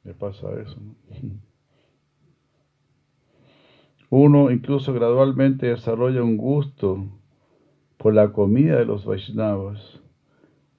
le 0.04 0.14
pasa 0.14 0.48
eso. 0.62 0.78
Uno 4.10 4.52
incluso 4.52 4.94
gradualmente 4.94 5.66
desarrolla 5.66 6.22
un 6.22 6.38
gusto 6.38 7.04
por 7.98 8.14
la 8.14 8.32
comida 8.32 8.78
de 8.78 8.86
los 8.86 9.06
Vaishnavas 9.06 10.02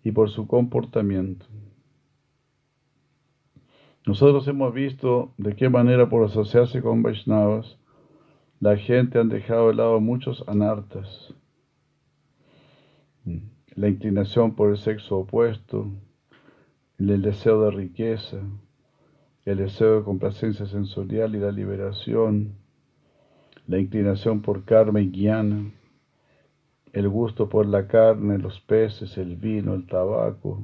y 0.05 0.13
por 0.13 0.31
su 0.31 0.47
comportamiento. 0.47 1.45
Nosotros 4.07 4.47
hemos 4.47 4.73
visto 4.73 5.33
de 5.37 5.57
qué 5.57 5.69
manera 5.69 6.09
por 6.09 6.25
asociarse 6.25 6.81
con 6.81 7.03
Vaishnavas 7.03 7.77
la 8.61 8.77
gente 8.77 9.19
han 9.19 9.29
dejado 9.29 9.69
de 9.69 9.75
lado 9.75 10.01
muchos 10.01 10.45
anartas. 10.47 11.35
La 13.77 13.89
inclinación 13.89 14.55
por 14.55 14.71
el 14.71 14.77
sexo 14.77 15.19
opuesto, 15.19 15.91
el 16.99 17.23
deseo 17.23 17.63
de 17.63 17.71
riqueza, 17.73 18.39
el 19.45 19.59
deseo 19.59 19.99
de 19.99 20.05
complacencia 20.05 20.67
sensorial 20.67 21.35
y 21.35 21.41
la 21.41 21.51
liberación, 21.51 22.55
la 23.67 23.79
inclinación 23.79 24.43
por 24.43 24.65
karma 24.65 25.01
y 25.01 25.11
guiana, 25.11 25.73
el 26.93 27.09
gusto 27.09 27.49
por 27.49 27.67
la 27.67 27.89
carne, 27.89 28.39
los 28.39 28.61
peces, 28.61 29.19
el 29.19 29.37
vino, 29.37 29.75
el 29.75 29.87
tabaco 29.87 30.63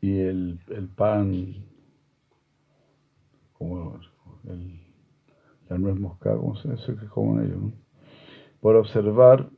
y 0.00 0.18
el, 0.18 0.58
pan, 0.96 1.54
como 3.52 4.00
el, 4.48 4.80
la 5.68 5.78
nuez 5.78 5.98
moscada, 5.98 6.36
como 6.36 6.56
se 6.56 6.70
dice 6.72 6.96
comen 7.08 7.44
ellos, 7.44 7.72
por 8.60 8.74
observar 8.74 9.48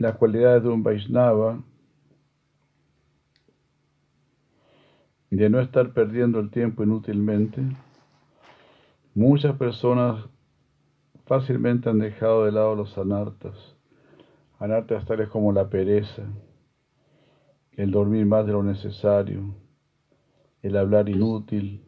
las 0.00 0.16
cualidades 0.16 0.62
de 0.62 0.70
un 0.70 0.82
Vaishnava, 0.82 1.62
de 5.28 5.50
no 5.50 5.60
estar 5.60 5.92
perdiendo 5.92 6.40
el 6.40 6.50
tiempo 6.50 6.82
inútilmente, 6.82 7.60
muchas 9.14 9.54
personas 9.56 10.24
fácilmente 11.26 11.90
han 11.90 11.98
dejado 11.98 12.46
de 12.46 12.52
lado 12.52 12.74
los 12.74 12.96
anartas, 12.96 13.76
Anartas 14.58 15.04
tales 15.04 15.28
como 15.28 15.52
la 15.52 15.68
pereza, 15.68 16.22
el 17.72 17.90
dormir 17.90 18.24
más 18.24 18.46
de 18.46 18.52
lo 18.52 18.62
necesario, 18.62 19.54
el 20.62 20.78
hablar 20.78 21.10
inútil, 21.10 21.84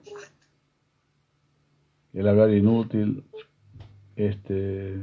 el 2.13 2.29
hablar 2.29 2.51
inútil, 2.51 3.25
este 4.17 4.99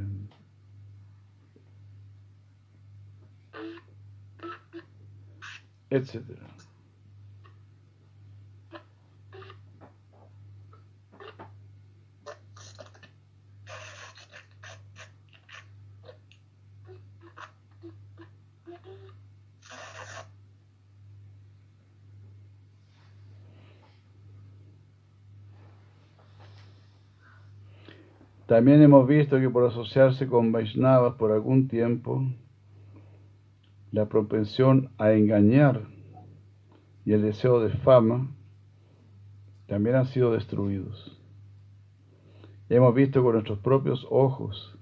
etcétera. 5.90 6.48
También 28.50 28.82
hemos 28.82 29.08
visto 29.08 29.40
que 29.40 29.48
por 29.48 29.64
asociarse 29.66 30.28
con 30.28 30.52
Vaishnavas 30.52 31.14
por 31.14 31.32
algún 31.32 31.68
tiempo, 31.68 32.24
la 33.92 34.08
propensión 34.08 34.92
a 34.98 35.14
engañar 35.14 35.88
y 37.06 37.14
el 37.14 37.22
deseo 37.22 37.60
de 37.60 37.70
fama 37.70 38.30
también 39.68 39.96
han 39.96 40.06
sido 40.08 40.32
destruidos. 40.32 41.20
Hemos 42.70 42.94
visto 42.94 43.24
con 43.24 43.34
nuestros 43.34 43.60
propios 43.60 44.06
ojos 44.10 44.78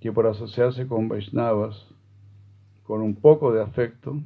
que 0.00 0.12
por 0.12 0.26
asociarse 0.26 0.86
con 0.86 1.08
Vaishnavas, 1.08 1.86
con 2.82 3.00
un 3.00 3.14
poco 3.14 3.52
de 3.52 3.62
afecto, 3.62 4.20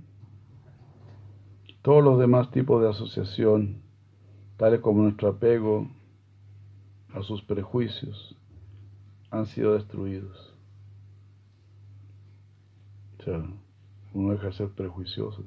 todos 1.83 2.03
los 2.03 2.19
demás 2.19 2.51
tipos 2.51 2.83
de 2.83 2.89
asociación, 2.89 3.83
tales 4.57 4.81
como 4.81 5.03
nuestro 5.03 5.29
apego 5.29 5.89
a 7.15 7.23
sus 7.23 7.43
prejuicios, 7.43 8.37
han 9.31 9.47
sido 9.47 9.75
destruidos. 9.75 10.55
Uno 14.13 14.33
deja 14.33 14.47
de 14.47 14.53
ser 14.53 14.69
prejuicioso. 14.71 15.45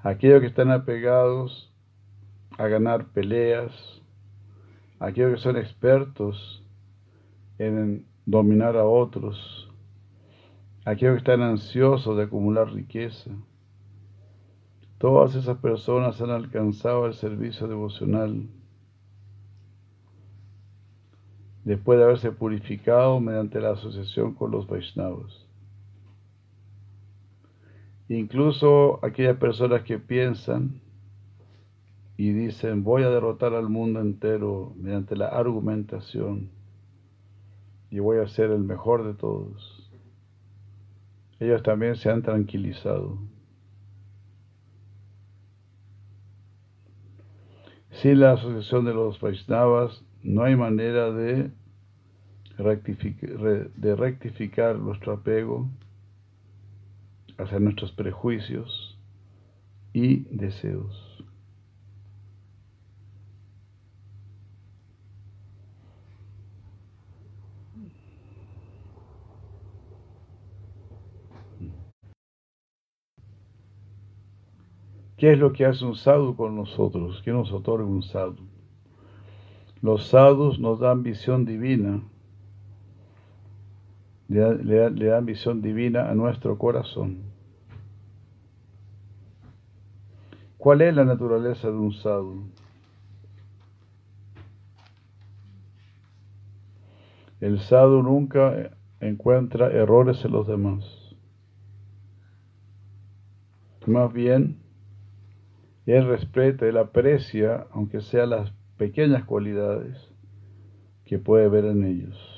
Aquellos 0.00 0.40
que 0.40 0.46
están 0.46 0.70
apegados 0.70 1.72
a 2.58 2.68
ganar 2.68 3.06
peleas, 3.06 4.02
aquellos 4.98 5.34
que 5.34 5.40
son 5.40 5.56
expertos 5.56 6.62
en 7.58 8.06
dominar 8.26 8.76
a 8.76 8.84
otros, 8.84 9.70
aquellos 10.84 11.14
que 11.14 11.18
están 11.18 11.42
ansiosos 11.42 12.16
de 12.16 12.24
acumular 12.24 12.72
riqueza, 12.72 13.30
todas 14.98 15.34
esas 15.34 15.58
personas 15.58 16.20
han 16.20 16.30
alcanzado 16.30 17.06
el 17.06 17.14
servicio 17.14 17.66
devocional 17.68 18.48
después 21.64 21.98
de 21.98 22.04
haberse 22.04 22.30
purificado 22.30 23.20
mediante 23.20 23.60
la 23.60 23.70
asociación 23.70 24.34
con 24.34 24.50
los 24.50 24.66
Vaishnavas. 24.66 25.43
Incluso 28.08 29.04
aquellas 29.04 29.36
personas 29.38 29.82
que 29.82 29.98
piensan 29.98 30.80
y 32.16 32.32
dicen 32.32 32.84
voy 32.84 33.02
a 33.02 33.08
derrotar 33.08 33.54
al 33.54 33.68
mundo 33.68 34.00
entero 34.00 34.74
mediante 34.76 35.16
la 35.16 35.28
argumentación 35.28 36.50
y 37.90 37.98
voy 37.98 38.18
a 38.18 38.28
ser 38.28 38.50
el 38.50 38.60
mejor 38.60 39.04
de 39.04 39.14
todos. 39.14 39.90
Ellos 41.40 41.62
también 41.62 41.96
se 41.96 42.10
han 42.10 42.22
tranquilizado. 42.22 43.18
Sin 47.90 48.20
la 48.20 48.32
asociación 48.32 48.84
de 48.84 48.94
los 48.94 49.20
Vaishnavas 49.20 50.04
no 50.22 50.42
hay 50.42 50.56
manera 50.56 51.10
de 51.10 51.50
de 52.58 53.96
rectificar 53.96 54.78
nuestro 54.78 55.14
apego 55.14 55.68
hacia 57.38 57.58
nuestros 57.58 57.92
prejuicios 57.92 58.98
y 59.92 60.24
deseos. 60.34 61.14
¿Qué 75.16 75.32
es 75.32 75.38
lo 75.38 75.52
que 75.52 75.64
hace 75.64 75.84
un 75.84 75.94
sadhu 75.94 76.36
con 76.36 76.54
nosotros? 76.54 77.22
¿Qué 77.24 77.32
nos 77.32 77.50
otorga 77.50 77.86
un 77.86 78.02
sadhu? 78.02 78.46
Los 79.80 80.08
sadhus 80.08 80.58
nos 80.58 80.80
dan 80.80 81.02
visión 81.02 81.44
divina, 81.44 82.02
le, 84.34 85.06
dan 85.06 85.26
visión 85.26 85.62
divina 85.62 86.10
a 86.10 86.14
nuestro 86.14 86.58
corazón. 86.58 87.32
¿Cuál 90.58 90.82
es 90.82 90.94
la 90.94 91.04
naturaleza 91.04 91.68
de 91.68 91.76
un 91.76 91.92
sadhu? 91.92 92.50
El 97.40 97.60
sadhu 97.60 98.02
nunca 98.02 98.70
encuentra 99.00 99.70
errores 99.70 100.24
en 100.24 100.32
los 100.32 100.46
demás. 100.46 100.84
Más 103.86 104.12
bien, 104.12 104.58
él 105.84 106.06
respeta, 106.06 106.66
él 106.66 106.78
aprecia, 106.78 107.66
aunque 107.70 108.00
sea 108.00 108.24
las 108.24 108.50
pequeñas 108.78 109.24
cualidades 109.24 110.10
que 111.04 111.18
puede 111.18 111.48
ver 111.48 111.66
en 111.66 111.84
ellos. 111.84 112.33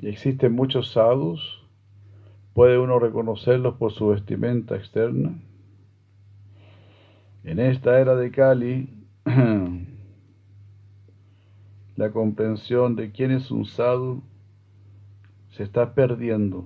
Y 0.00 0.08
existen 0.08 0.52
muchos 0.52 0.92
sadhus, 0.92 1.62
puede 2.54 2.78
uno 2.78 2.98
reconocerlos 2.98 3.76
por 3.76 3.92
su 3.92 4.08
vestimenta 4.08 4.76
externa. 4.76 5.38
En 7.44 7.58
esta 7.58 8.00
era 8.00 8.16
de 8.16 8.30
Kali, 8.30 8.88
la 11.96 12.10
comprensión 12.12 12.96
de 12.96 13.12
quién 13.12 13.30
es 13.30 13.50
un 13.50 13.66
sadhu 13.66 14.22
se 15.50 15.62
está 15.64 15.94
perdiendo. 15.94 16.64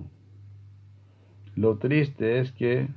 Lo 1.55 1.77
triste 1.77 2.39
es 2.39 2.53
que 2.53 2.87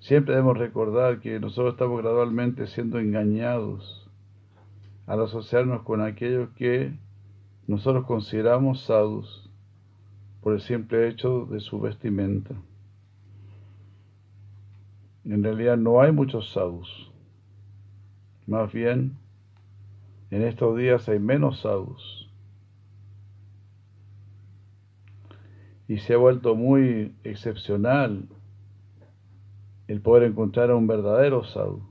siempre 0.00 0.34
debemos 0.34 0.58
recordar 0.58 1.20
que 1.20 1.40
nosotros 1.40 1.74
estamos 1.74 2.02
gradualmente 2.02 2.66
siendo 2.66 2.98
engañados 2.98 4.10
al 5.06 5.22
asociarnos 5.22 5.82
con 5.82 6.02
aquellos 6.02 6.50
que 6.50 6.92
nosotros 7.66 8.06
consideramos 8.06 8.82
sadhus 8.82 9.50
por 10.40 10.54
el 10.54 10.60
simple 10.60 11.08
hecho 11.08 11.46
de 11.46 11.60
su 11.60 11.80
vestimenta. 11.80 12.54
En 15.24 15.42
realidad 15.42 15.76
no 15.76 16.00
hay 16.00 16.12
muchos 16.12 16.52
sadhus. 16.52 17.10
Más 18.46 18.72
bien, 18.72 19.16
en 20.30 20.42
estos 20.42 20.76
días 20.78 21.08
hay 21.08 21.18
menos 21.18 21.60
sadhus. 21.60 22.26
y 25.88 25.98
se 25.98 26.14
ha 26.14 26.16
vuelto 26.16 26.54
muy 26.54 27.14
excepcional 27.22 28.28
el 29.86 30.00
poder 30.00 30.24
encontrar 30.24 30.70
a 30.70 30.76
un 30.76 30.86
verdadero 30.86 31.44
sadhu. 31.44 31.82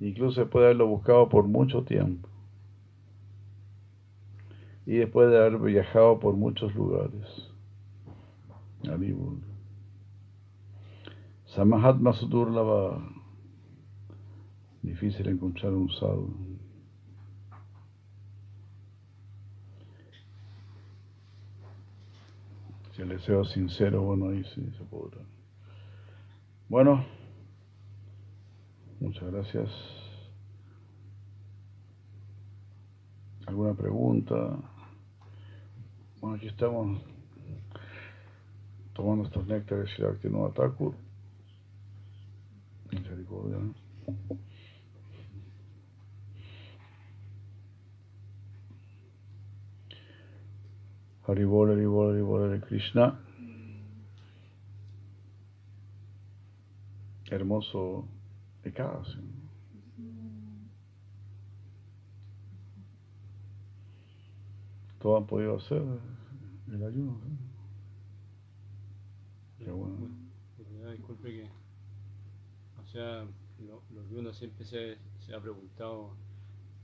Incluso 0.00 0.48
puede 0.48 0.66
haberlo 0.66 0.86
buscado 0.86 1.28
por 1.28 1.46
mucho 1.48 1.82
tiempo. 1.82 2.28
Y 4.86 4.96
después 4.96 5.30
de 5.30 5.38
haber 5.38 5.58
viajado 5.58 6.18
por 6.20 6.34
muchos 6.34 6.74
lugares. 6.74 7.50
Samahatma 11.46 12.12
Sudurlava. 12.12 13.00
Difícil 14.82 15.28
encontrar 15.28 15.72
un 15.72 15.88
sadhu. 15.88 16.34
Si 22.92 23.02
el 23.02 23.08
deseo 23.08 23.44
sincero, 23.44 24.02
bueno, 24.02 24.28
ahí 24.28 24.44
sí 24.44 24.70
se 24.76 24.84
podrá. 24.84 25.20
Bueno, 26.68 27.04
muchas 29.00 29.32
gracias. 29.32 29.70
¿Alguna 33.46 33.74
pregunta? 33.74 34.58
Bueno, 36.24 36.38
aquí 36.38 36.46
estamos 36.46 37.02
tomando 38.94 39.26
estos 39.26 39.46
néctares 39.46 39.90
y 39.90 39.96
Shilaktinova 39.96 40.54
Thakur. 40.54 40.94
Misericordia. 42.90 43.58
¿no? 43.58 43.74
Haribol, 51.26 51.72
Haribol, 51.72 52.12
Haribol 52.14 52.52
de 52.52 52.66
Krishna. 52.66 53.20
Hermoso 57.26 58.08
Todo 65.02 65.18
han 65.18 65.26
podido 65.26 65.56
hacer 65.56 66.13
el 66.72 66.84
ayuno. 66.84 67.20
Qué 69.58 69.70
bueno. 69.70 70.08
Disculpe 70.92 71.30
que, 71.30 71.50
o 72.82 72.86
sea, 72.86 73.24
lo, 73.66 73.82
lo 73.90 74.08
que 74.08 74.14
uno 74.14 74.32
siempre 74.32 74.64
se, 74.64 74.98
se 75.18 75.34
ha 75.34 75.40
preguntado 75.40 76.14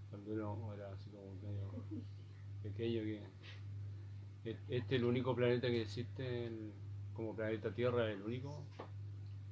cuando 0.09 0.33
uno 0.33 0.75
era 0.75 0.93
así 0.93 1.11
como 1.11 1.35
medio 1.43 1.85
pequeño 2.63 3.03
que 3.03 3.23
e, 4.45 4.57
este 4.69 4.97
es 4.97 5.03
el 5.03 5.05
único 5.05 5.35
planeta 5.35 5.69
que 5.69 5.83
existe 5.83 6.51
como 7.15 7.35
planeta 7.35 7.73
Tierra, 7.73 8.11
el 8.11 8.23
único, 8.23 8.65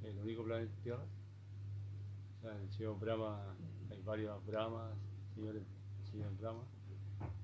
el 0.02 0.18
único 0.18 0.44
planeta 0.44 0.72
Tierra. 0.82 1.04
O 2.38 2.42
sea, 2.42 2.56
el 2.56 2.70
señor 2.72 2.98
Brahma 2.98 3.54
hay 3.90 4.02
varios 4.02 4.44
Brahmas, 4.46 4.92
señores, 5.34 5.62
señor 6.10 6.34
Brahma. 6.38 6.62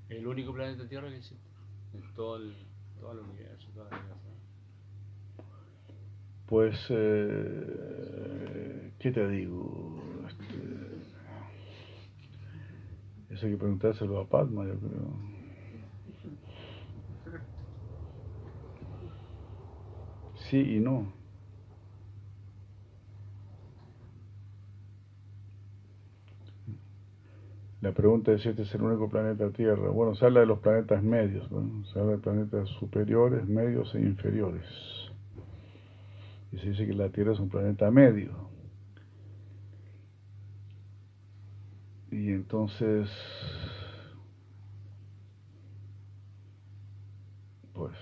El 0.09 0.26
único 0.26 0.53
planeta 0.53 0.89
Tierra 0.89 1.09
que 1.11 1.18
existe 1.18 1.45
en 1.93 2.14
todo 2.14 2.37
el, 2.37 2.55
todo 3.01 3.13
el 3.13 3.19
universo, 3.21 3.69
toda 3.75 3.91
la. 3.91 3.99
¿sabes? 3.99 4.11
Pues, 6.47 6.87
eh, 6.91 8.93
¿qué 8.99 9.13
te 9.13 9.29
digo? 9.29 10.03
Este, 10.29 10.55
eso 13.31 13.47
hay 13.47 13.53
que 13.53 13.59
preguntárselo 13.59 14.21
a 14.21 14.29
Padma, 14.29 14.67
yo 14.67 14.79
creo. 14.79 15.35
Sí 20.51 20.77
y 20.77 20.81
no. 20.81 21.24
La 27.85 27.93
pregunta 27.93 28.32
es 28.32 28.41
si 28.41 28.49
este 28.49 28.62
es 28.62 28.74
el 28.74 28.80
único 28.80 29.11
planeta 29.11 29.51
Tierra. 29.51 29.91
Bueno, 29.91 30.14
se 30.14 30.24
habla 30.24 30.41
de 30.41 30.47
los 30.47 30.61
planetas 30.61 31.03
medios, 31.03 31.53
¿no? 31.53 31.85
se 31.85 32.01
habla 32.01 32.12
de 32.12 32.18
planetas 32.18 32.66
superiores, 32.80 33.47
medios 33.47 33.95
e 33.95 34.01
inferiores. 34.01 34.64
Y 36.51 36.57
se 36.57 36.70
dice 36.70 36.87
que 36.87 36.95
la 36.95 37.11
Tierra 37.11 37.35
es 37.35 37.41
un 37.41 37.51
planeta 37.51 37.91
medio. 37.91 38.32
Y 42.11 42.30
entonces, 42.30 43.11
pues, 47.74 47.93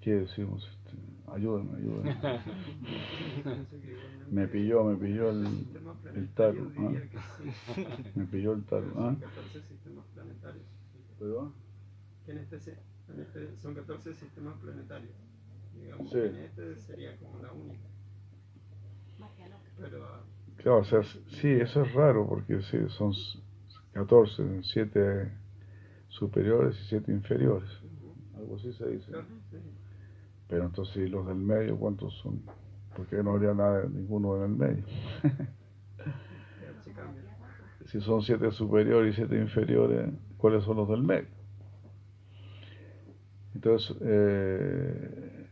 ¿qué 0.00 0.12
decimos? 0.14 0.75
Ayúdame, 1.28 1.76
ayúdame. 1.76 2.16
Me 4.30 4.48
pilló, 4.48 4.82
me 4.84 4.96
pilló 4.96 5.30
el, 5.30 5.46
el 6.16 6.28
tarot. 6.30 6.72
¿ah? 6.78 6.92
Me 8.16 8.24
pilló 8.26 8.54
el 8.54 8.64
tarot. 8.64 8.92
¿ah? 8.96 9.14
Son 9.14 9.20
14 9.20 9.62
sistemas 9.62 10.04
planetarios. 10.14 10.64
¿Perdón? 11.18 11.52
Que 12.24 12.32
en 12.32 12.38
este, 12.38 12.58
se- 12.58 12.72
en 13.14 13.20
este 13.20 13.56
son 13.58 13.74
14 13.74 14.14
sistemas 14.14 14.56
planetarios. 14.58 15.12
Digamos 15.80 16.08
Sí. 16.10 16.16
que 16.18 16.26
en 16.26 16.36
este 16.36 16.76
sería 16.80 17.16
como 17.18 17.38
la 17.40 17.52
única. 17.52 17.86
Pero 19.78 20.04
ah, 20.06 20.22
Claro, 20.56 20.78
o 20.78 20.84
sea, 20.84 21.02
sí, 21.04 21.48
eso 21.48 21.82
es 21.82 21.92
raro 21.94 22.26
porque 22.26 22.60
sí, 22.62 22.78
son 22.88 23.12
14, 23.92 24.62
7 24.64 25.30
superiores 26.08 26.76
y 26.80 26.84
7 26.88 27.12
inferiores. 27.12 27.70
Algo 28.36 28.56
así 28.56 28.72
se 28.72 28.88
dice. 28.88 29.06
claro, 29.12 29.26
sí. 29.50 29.58
Pero 30.48 30.64
entonces, 30.64 30.96
¿y 30.96 31.08
los 31.08 31.26
del 31.26 31.36
medio 31.36 31.76
cuántos 31.76 32.14
son? 32.18 32.42
Porque 32.96 33.22
no 33.22 33.32
habría 33.32 33.52
nada, 33.54 33.84
ninguno 33.88 34.36
en 34.36 34.42
el 34.42 34.56
medio. 34.56 34.84
Si 37.86 38.00
son 38.00 38.20
7 38.20 38.50
superiores 38.50 39.12
y 39.12 39.16
7 39.16 39.38
inferiores, 39.38 40.10
¿cuáles 40.38 40.64
son 40.64 40.76
los 40.76 40.88
del 40.88 41.02
medio? 41.02 41.28
Entonces, 43.54 43.96
eh, 44.00 45.46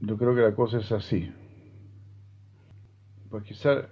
yo 0.00 0.16
creo 0.18 0.34
que 0.34 0.42
la 0.42 0.54
cosa 0.54 0.78
es 0.78 0.92
así. 0.92 1.32
Pues 3.30 3.44
quizá, 3.44 3.88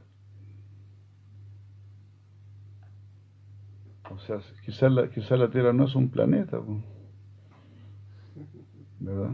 o 4.11 4.19
sea, 4.19 4.39
quizá 4.65 4.89
la, 4.89 5.09
quizá 5.11 5.37
la 5.37 5.51
Tierra 5.51 5.73
no 5.73 5.85
es 5.85 5.95
un 5.95 6.11
planeta, 6.11 6.61
pues, 6.61 6.79
¿verdad? 9.05 9.33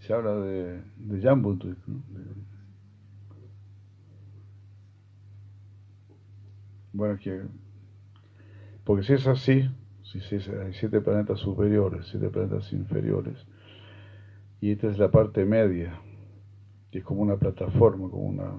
Se 0.00 0.12
habla 0.12 0.34
de, 0.34 0.82
de 0.96 1.20
Jambudvip, 1.22 1.78
¿no? 1.86 2.02
De- 2.08 2.42
bueno, 6.92 7.18
que, 7.18 7.42
porque 8.84 9.02
si 9.02 9.12
es 9.14 9.26
así, 9.26 9.68
si, 10.02 10.20
si 10.20 10.36
es- 10.36 10.48
hay 10.48 10.72
siete 10.72 11.00
planetas 11.00 11.38
superiores, 11.40 12.06
siete 12.10 12.30
planetas 12.30 12.72
inferiores, 12.72 13.46
y 14.60 14.70
esta 14.72 14.88
es 14.88 14.98
la 14.98 15.10
parte 15.10 15.44
media, 15.44 16.00
que 16.90 16.98
es 17.00 17.04
como 17.04 17.22
una 17.22 17.36
plataforma, 17.38 18.10
como 18.10 18.24
una 18.24 18.52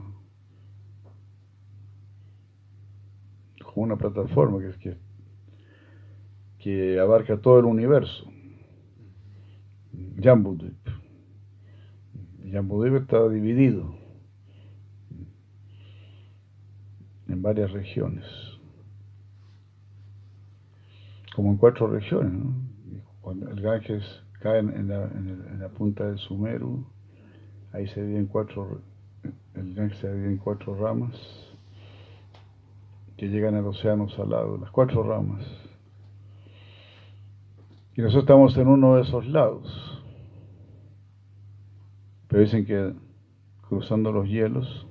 como 3.64 3.84
una 3.86 3.98
plataforma 3.98 4.60
que, 4.60 4.78
que, 4.80 4.98
que 6.58 7.00
abarca 7.00 7.38
todo 7.38 7.60
el 7.60 7.66
universo. 7.66 8.26
Jambudvip. 10.20 10.88
Jambudvip 12.52 13.02
está 13.02 13.28
dividido 13.30 13.96
en 17.28 17.42
varias 17.42 17.72
regiones, 17.72 18.26
como 21.36 21.52
en 21.52 21.58
cuatro 21.58 21.88
regiones. 21.88 22.34
¿no? 22.34 22.54
Cuando 23.22 23.50
el 23.50 23.62
Ganges 23.62 24.04
cae 24.40 24.60
en 24.60 24.88
la 24.88 25.70
punta 25.70 26.06
del 26.06 26.18
Sumeru, 26.18 26.86
ahí 27.72 27.88
se 27.88 28.02
divide 28.02 28.20
en 28.20 28.28
cuatro, 28.28 28.82
el 29.56 29.74
Ganges 29.74 29.98
se 30.00 30.14
divide 30.14 30.32
en 30.32 30.38
cuatro 30.38 30.76
ramas 30.76 31.16
que 33.18 33.28
llegan 33.30 33.56
al 33.56 33.66
océano 33.66 34.10
salado, 34.10 34.58
las 34.58 34.72
cuatro 34.72 35.04
ramas. 35.04 35.46
Y 37.96 38.02
nosotros 38.02 38.24
estamos 38.24 38.58
en 38.58 38.68
uno 38.68 38.96
de 38.96 39.04
esos 39.04 39.26
lados. 39.28 40.04
Pero 42.28 42.42
dicen 42.42 42.66
que 42.66 42.94
cruzando 43.68 44.12
los 44.12 44.28
hielos 44.28 44.88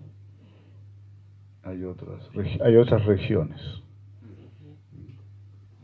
hay 1.62 1.84
otras, 1.84 2.28
hay 2.64 2.76
otras 2.76 3.04
regiones. 3.04 3.60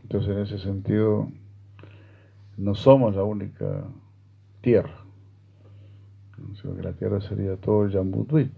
Entonces, 0.03 0.31
en 0.31 0.39
ese 0.39 0.57
sentido, 0.57 1.29
no 2.57 2.75
somos 2.75 3.15
la 3.15 3.23
única 3.23 3.85
tierra, 4.61 5.05
sino 6.59 6.75
que 6.75 6.81
la 6.81 6.93
tierra 6.93 7.21
sería 7.21 7.55
todo 7.57 7.85
el 7.85 7.91
Jambudvip. 7.91 8.51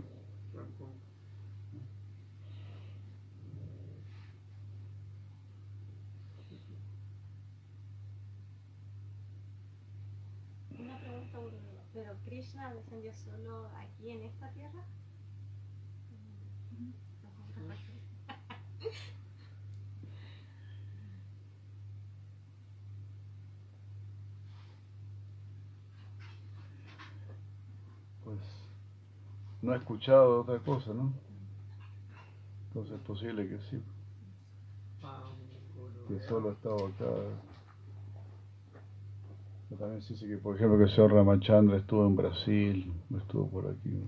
Una 10.79 10.97
pregunta, 10.99 11.37
Gurudev. 11.37 11.61
¿pero 11.93 12.15
Descendió 13.01 13.13
solo 13.13 13.67
aquí 13.77 14.11
en 14.11 14.21
esta 14.23 14.47
tierra? 14.51 14.83
Pues 28.23 28.39
no 29.63 29.73
he 29.73 29.77
escuchado 29.77 30.41
otra 30.41 30.59
cosa, 30.59 30.93
¿no? 30.93 31.11
Entonces 32.67 32.99
es 32.99 33.01
posible 33.01 33.49
que 33.49 33.57
sí, 33.69 33.83
que 36.07 36.19
solo 36.27 36.49
ha 36.49 36.53
estado 36.53 36.85
acá. 36.85 37.50
Pero 39.71 39.83
También 39.83 40.01
se 40.01 40.15
dice 40.15 40.27
que, 40.27 40.37
por 40.37 40.57
ejemplo, 40.57 40.77
que 40.77 40.83
el 40.83 40.89
señor 40.89 41.13
Ramachandra 41.13 41.77
estuvo 41.77 42.05
en 42.05 42.17
Brasil, 42.17 42.91
estuvo 43.17 43.49
por 43.49 43.67
aquí, 43.67 44.03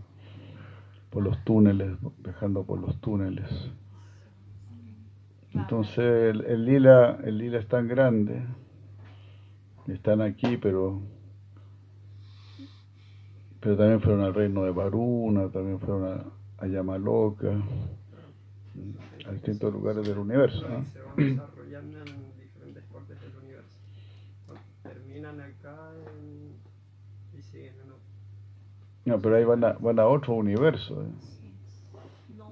por 1.09 1.23
los 1.23 1.41
túneles, 1.45 1.97
viajando 2.17 2.65
por 2.65 2.81
los 2.81 2.99
túneles. 2.99 3.49
Entonces 5.53 5.99
el, 5.99 6.43
el 6.47 6.65
lila, 6.65 7.17
el 7.23 7.37
lila 7.37 7.59
es 7.59 7.67
tan 7.69 7.87
grande, 7.87 8.45
están 9.87 10.19
aquí, 10.19 10.57
pero 10.57 11.01
pero 13.61 13.77
también 13.77 14.01
fueron 14.01 14.21
al 14.25 14.33
reino 14.33 14.65
de 14.65 14.71
Varuna, 14.71 15.49
también 15.49 15.79
fueron 15.79 16.03
a, 16.05 16.25
a 16.57 16.67
Yamaloka, 16.67 17.51
a 19.25 19.31
distintos 19.31 19.71
lugares 19.71 20.05
del 20.05 20.17
universo. 20.17 20.67
¿no? 20.67 20.83
se 20.83 20.99
van 20.99 21.15
desarrollando 21.15 21.99
en 21.99 22.05
diferentes 22.37 22.83
acá 25.41 25.91
en- 26.07 26.53
y 27.37 27.41
siguen 27.41 27.73
en 27.75 27.89
otro. 27.91 27.99
No, 29.05 29.19
pero 29.21 29.35
ahí 29.35 29.43
van 29.43 29.63
a, 29.63 29.73
van 29.73 29.99
a 29.99 30.05
otro 30.07 30.33
universo. 30.35 31.03
¿eh? 31.03 31.07
Sí. 31.19 31.53
No. 32.37 32.51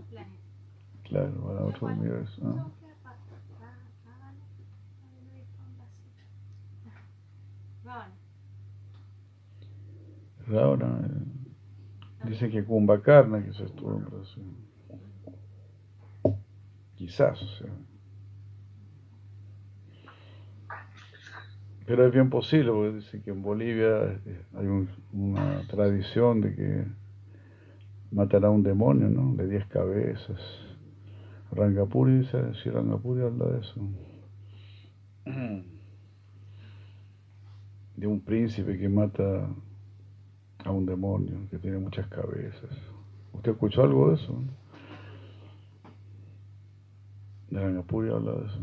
Claro, 1.03 1.31
van 1.41 1.57
a 1.57 1.61
otro 1.65 1.87
universo. 1.87 2.41
¿no? 2.43 2.53
que. 2.53 2.61
Bueno, 10.47 10.59
Ahora, 10.59 10.87
eh, 10.87 12.27
dice 12.29 12.49
que 12.49 12.63
Kumbhakarna 12.65 13.43
quizás 13.43 13.61
estuvo 13.61 13.95
en 13.97 14.05
Brasil. 14.05 14.55
Quizás, 16.95 17.41
o 17.41 17.47
sea. 17.47 17.71
Pero 21.91 22.07
es 22.07 22.13
bien 22.13 22.29
posible, 22.29 22.71
porque 22.71 22.93
dice 22.93 23.21
que 23.21 23.31
en 23.31 23.41
Bolivia 23.41 24.13
eh, 24.25 24.41
hay 24.55 24.65
un- 24.65 24.87
una 25.11 25.61
tradición 25.67 26.39
de 26.39 26.55
que 26.55 26.85
matará 28.13 28.47
a 28.47 28.51
un 28.51 28.63
demonio, 28.63 29.09
¿no? 29.09 29.35
De 29.35 29.45
diez 29.45 29.65
cabezas. 29.65 30.39
Rangapuri 31.51 32.19
dice, 32.19 32.53
si 32.63 32.69
Rangapuri 32.69 33.23
habla 33.23 33.45
de 33.47 33.59
eso. 33.59 33.81
De 37.97 38.07
un 38.07 38.21
príncipe 38.21 38.77
que 38.79 38.87
mata 38.87 39.49
a 40.63 40.71
un 40.71 40.85
demonio 40.85 41.39
que 41.49 41.57
tiene 41.59 41.77
muchas 41.77 42.07
cabezas. 42.07 42.71
¿Usted 43.33 43.51
escuchó 43.51 43.83
algo 43.83 44.07
de 44.11 44.15
eso? 44.15 44.41
De 47.49 47.59
Rangapuri 47.59 48.11
habla 48.11 48.31
de 48.31 48.45
eso. 48.45 48.59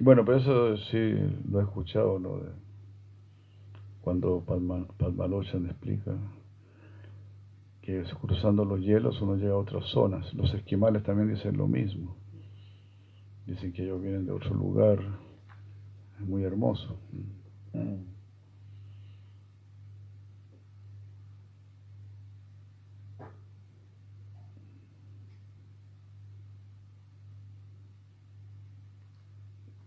Bueno, 0.00 0.24
pero 0.24 0.38
eso 0.38 0.76
sí 0.90 1.14
lo 1.50 1.60
he 1.60 1.62
escuchado, 1.62 2.18
¿no? 2.18 2.38
De 2.38 2.50
cuando 4.00 4.40
Palma, 4.40 4.86
Palmalochan 4.96 5.66
explica 5.66 6.16
que 7.82 8.02
cruzando 8.20 8.64
los 8.64 8.80
hielos 8.80 9.20
uno 9.20 9.36
llega 9.36 9.52
a 9.52 9.58
otras 9.58 9.84
zonas. 9.86 10.32
Los 10.34 10.52
esquimales 10.54 11.02
también 11.02 11.34
dicen 11.34 11.56
lo 11.56 11.68
mismo. 11.68 12.16
Dicen 13.46 13.72
que 13.72 13.82
ellos 13.82 14.00
vienen 14.00 14.26
de 14.26 14.32
otro 14.32 14.54
lugar. 14.54 14.98
Es 16.18 16.26
muy 16.26 16.44
hermoso. 16.44 16.98
Mm. 17.72 18.20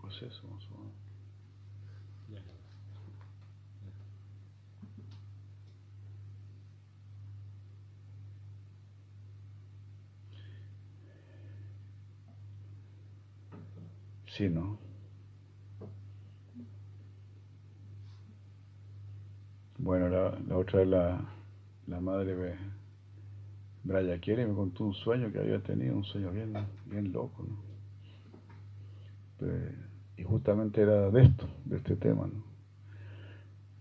Pues 0.01 0.31
eso, 0.31 0.47
más 0.47 0.63
o 0.69 0.77
menos. 0.77 0.93
Ya. 2.29 2.41
Sí, 14.35 14.49
¿no? 14.49 14.79
Bueno, 19.77 20.09
la, 20.09 20.57
otra 20.57 20.81
es 20.81 20.87
la, 20.87 21.21
la 21.87 21.99
madre 21.99 22.57
Braya 23.83 24.19
Kelly 24.19 24.45
me 24.45 24.55
contó 24.55 24.85
un 24.85 24.93
sueño 24.93 25.31
que 25.31 25.39
había 25.39 25.61
tenido, 25.61 25.95
un 25.95 26.03
sueño 26.03 26.31
bien, 26.31 26.53
bien 26.85 27.11
loco, 27.11 27.43
¿no? 27.47 27.57
Pero- 29.39 29.71
y 30.17 30.23
justamente 30.23 30.81
era 30.81 31.11
de 31.11 31.23
esto, 31.23 31.47
de 31.65 31.77
este 31.77 31.95
tema, 31.95 32.27
¿no? 32.27 32.43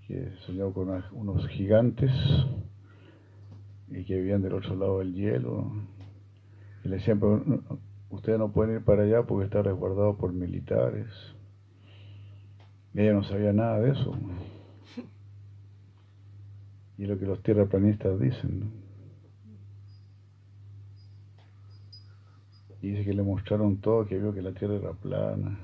Que 0.06 0.32
soñaba 0.44 0.72
con 0.72 0.90
unos 1.12 1.46
gigantes 1.48 2.10
y 3.88 4.04
que 4.04 4.16
vivían 4.16 4.42
del 4.42 4.54
otro 4.54 4.74
lado 4.74 4.98
del 4.98 5.14
hielo. 5.14 5.72
Y 6.84 6.88
le 6.88 7.00
ustedes 8.12 8.38
no 8.38 8.52
pueden 8.52 8.76
ir 8.76 8.84
para 8.84 9.02
allá 9.02 9.24
porque 9.24 9.46
está 9.46 9.62
resguardado 9.62 10.16
por 10.16 10.32
militares. 10.32 11.08
Ella 12.94 13.14
no 13.14 13.24
sabía 13.24 13.52
nada 13.52 13.80
de 13.80 13.92
eso. 13.92 14.14
Y 16.98 17.04
es 17.04 17.08
lo 17.08 17.18
que 17.18 17.24
los 17.24 17.42
tierraplanistas 17.42 18.20
dicen, 18.20 18.60
¿no? 18.60 18.82
Y 22.82 22.90
dice 22.90 23.04
que 23.04 23.14
le 23.14 23.22
mostraron 23.22 23.80
todo, 23.80 24.06
que 24.06 24.18
vio 24.18 24.34
que 24.34 24.42
la 24.42 24.52
tierra 24.52 24.74
era 24.74 24.92
plana. 24.92 25.58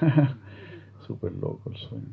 Súper 1.06 1.32
loco 1.32 1.68
el 1.68 1.76
sueño. 1.76 2.08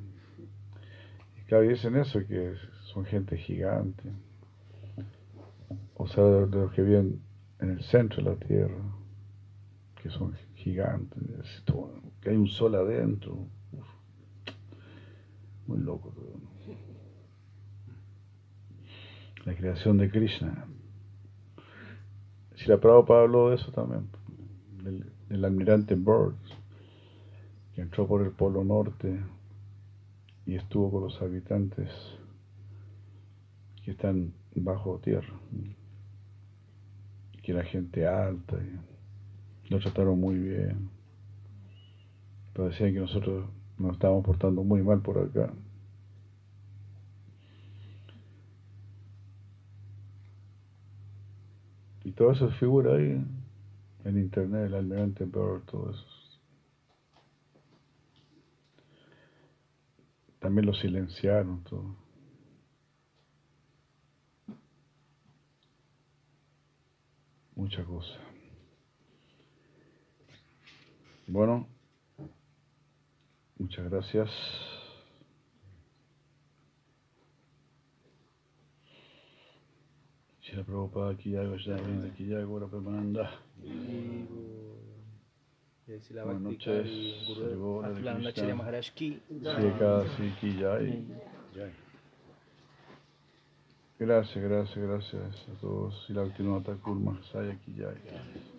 Y 1.37 1.45
claro, 1.47 1.63
dicen 1.63 1.95
eso, 1.95 2.19
que 2.27 2.55
son 2.91 3.05
gente 3.05 3.37
gigante. 3.37 4.11
O 5.95 6.07
sea, 6.07 6.23
de 6.23 6.47
los 6.47 6.71
que 6.73 6.81
viven 6.81 7.21
en 7.59 7.69
el 7.69 7.83
centro 7.83 8.23
de 8.23 8.31
la 8.31 8.35
tierra, 8.35 8.98
que 10.01 10.09
son 10.09 10.33
gigantes, 10.55 11.23
que 12.21 12.29
hay 12.29 12.37
un 12.37 12.47
sol 12.47 12.75
adentro. 12.75 13.47
Muy 15.67 15.79
loco 15.79 16.09
todo. 16.09 16.39
La 19.45 19.55
creación 19.55 19.97
de 19.97 20.09
Krishna. 20.09 20.67
Si 22.55 22.67
la 22.67 22.77
Prabhupada 22.77 23.21
habló 23.21 23.49
de 23.49 23.55
eso 23.55 23.71
también, 23.71 24.09
del, 24.83 25.45
almirante 25.45 25.95
Byrd, 25.95 26.35
que 27.73 27.81
entró 27.81 28.07
por 28.07 28.21
el 28.21 28.31
Polo 28.31 28.63
Norte 28.63 29.19
y 30.45 30.55
estuvo 30.55 30.91
con 30.91 31.03
los 31.03 31.21
habitantes 31.21 31.89
que 33.83 33.91
están 33.91 34.33
bajo 34.55 34.99
tierra, 34.99 35.39
que 37.41 37.51
era 37.51 37.63
gente 37.63 38.05
alta, 38.05 38.57
y 38.57 38.98
lo 39.69 39.79
trataron 39.79 40.19
muy 40.19 40.35
bien, 40.35 40.89
pero 42.53 42.69
decían 42.69 42.93
que 42.93 42.99
nosotros 42.99 43.47
nos 43.77 43.93
estábamos 43.93 44.25
portando 44.25 44.63
muy 44.63 44.81
mal 44.81 45.01
por 45.01 45.19
acá. 45.19 45.53
Y 52.03 52.11
todo 52.11 52.31
eso 52.31 52.49
figura 52.51 52.95
ahí 52.95 53.23
en 54.03 54.17
internet, 54.17 54.65
el 54.65 54.73
almirante 54.73 55.25
Byrd, 55.25 55.63
todo 55.65 55.91
eso. 55.91 56.05
También 60.39 60.65
lo 60.65 60.73
silenciaron 60.73 61.63
todo. 61.63 61.95
Mucha 67.55 67.83
cosa. 67.83 68.28
Bueno, 71.31 71.67
muchas 73.59 73.87
gracias. 73.87 74.31
Si 80.41 80.55
la 80.55 80.63
Prabhupada 80.63 81.11
aquí 81.11 81.29
ya 81.29 81.41
viene 81.43 82.09
aquí 82.09 82.25
ya 82.25 82.41
ahora 82.41 82.65
Premananda. 82.65 83.29
Sila 86.01 86.23
Buenas 86.23 86.41
noches, 86.41 86.87
Hare 87.29 87.97
Atlan 87.97 88.15
Krishna. 88.15 88.29
Acharya 88.29 88.55
Maharaj 88.55 88.89
ki 88.95 89.21
Sri 90.15 90.31
ki 90.41 90.57
jai. 90.59 91.05
Gracias, 93.99 94.43
gracias, 94.43 94.77
gracias 94.77 95.47
a 95.47 95.59
todos. 95.61 96.09
Y 96.09 96.13
la 96.13 96.23
última 96.23 96.63
Thakur 96.63 96.95
Mahasaya 96.95 97.55
ki 97.61 97.75
jai. 97.77 98.58